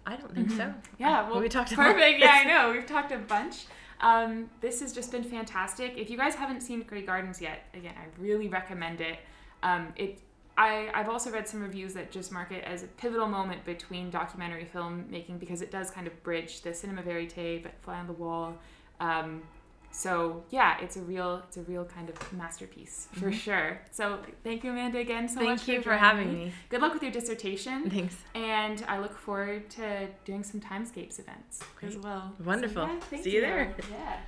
I 0.05 0.17
don't 0.17 0.35
think 0.35 0.51
so. 0.51 0.75
Yeah, 0.99 1.29
well, 1.29 1.41
we 1.41 1.49
talked 1.49 1.73
about 1.73 1.95
perfect. 1.95 2.19
Yeah, 2.21 2.33
I 2.43 2.45
know. 2.45 2.73
We've 2.73 2.87
talked 2.87 3.13
a 3.13 3.19
bunch. 3.19 3.67
Um, 4.01 4.51
this 4.61 4.81
has 4.81 4.93
just 4.93 5.13
been 5.13 5.23
fantastic. 5.23 5.97
If 5.97 6.11
you 6.11 6.17
guys 6.17 6.35
haven't 6.35 6.61
seen 6.63 6.83
Grey 6.83 7.03
Gardens 7.03 7.41
yet, 7.41 7.59
again, 7.75 7.95
I 7.97 8.07
really 8.21 8.49
recommend 8.49 9.01
it. 9.01 9.19
Um, 9.63 9.93
it. 9.97 10.19
I, 10.59 10.91
I've 10.93 11.09
also 11.09 11.31
read 11.31 11.47
some 11.49 11.63
reviews 11.63 11.95
that 11.95 12.11
just 12.11 12.31
mark 12.33 12.51
it 12.53 12.63
as 12.65 12.83
a 12.83 12.87
pivotal 12.89 13.29
moment 13.29 13.65
between 13.65 14.11
documentary 14.11 14.69
filmmaking 14.75 15.39
because 15.39 15.63
it 15.63 15.71
does 15.71 15.91
kind 15.91 16.07
of 16.07 16.23
bridge 16.25 16.61
the 16.63 16.75
cinema 16.75 17.03
verite, 17.03 17.63
but 17.63 17.73
fly 17.83 17.99
on 17.99 18.07
the 18.07 18.13
wall. 18.13 18.59
Um, 19.01 19.43
so 19.93 20.43
yeah 20.51 20.79
it's 20.81 20.97
a 20.97 21.03
real 21.03 21.43
it's 21.47 21.59
a 21.59 21.63
real 21.63 21.85
kind 21.85 22.09
of 22.09 22.33
masterpiece 22.33 23.09
for 23.13 23.27
mm-hmm. 23.27 23.31
sure 23.33 23.81
so 23.91 24.19
thank 24.43 24.65
you 24.65 24.71
amanda 24.71 24.99
again 24.99 25.29
so 25.29 25.37
thank 25.37 25.51
much 25.51 25.69
you 25.69 25.79
for, 25.79 25.91
for 25.91 25.97
having 25.97 26.33
me. 26.33 26.45
me. 26.47 26.53
good 26.71 26.81
luck 26.81 26.95
with 26.95 27.03
your 27.03 27.13
dissertation 27.13 27.89
thanks 27.91 28.17
and 28.35 28.83
i 28.89 28.99
look 28.99 29.17
forward 29.17 29.69
to 29.69 30.09
doing 30.25 30.43
some 30.43 30.61
timescapes 30.61 31.19
events 31.21 31.61
Great. 31.77 31.93
as 31.93 31.99
well 31.99 32.33
wonderful 32.45 32.87
so, 32.87 33.17
yeah, 33.17 33.23
see 33.23 33.31
you, 33.31 33.37
you 33.37 33.41
there 33.43 33.75
yeah 33.91 34.19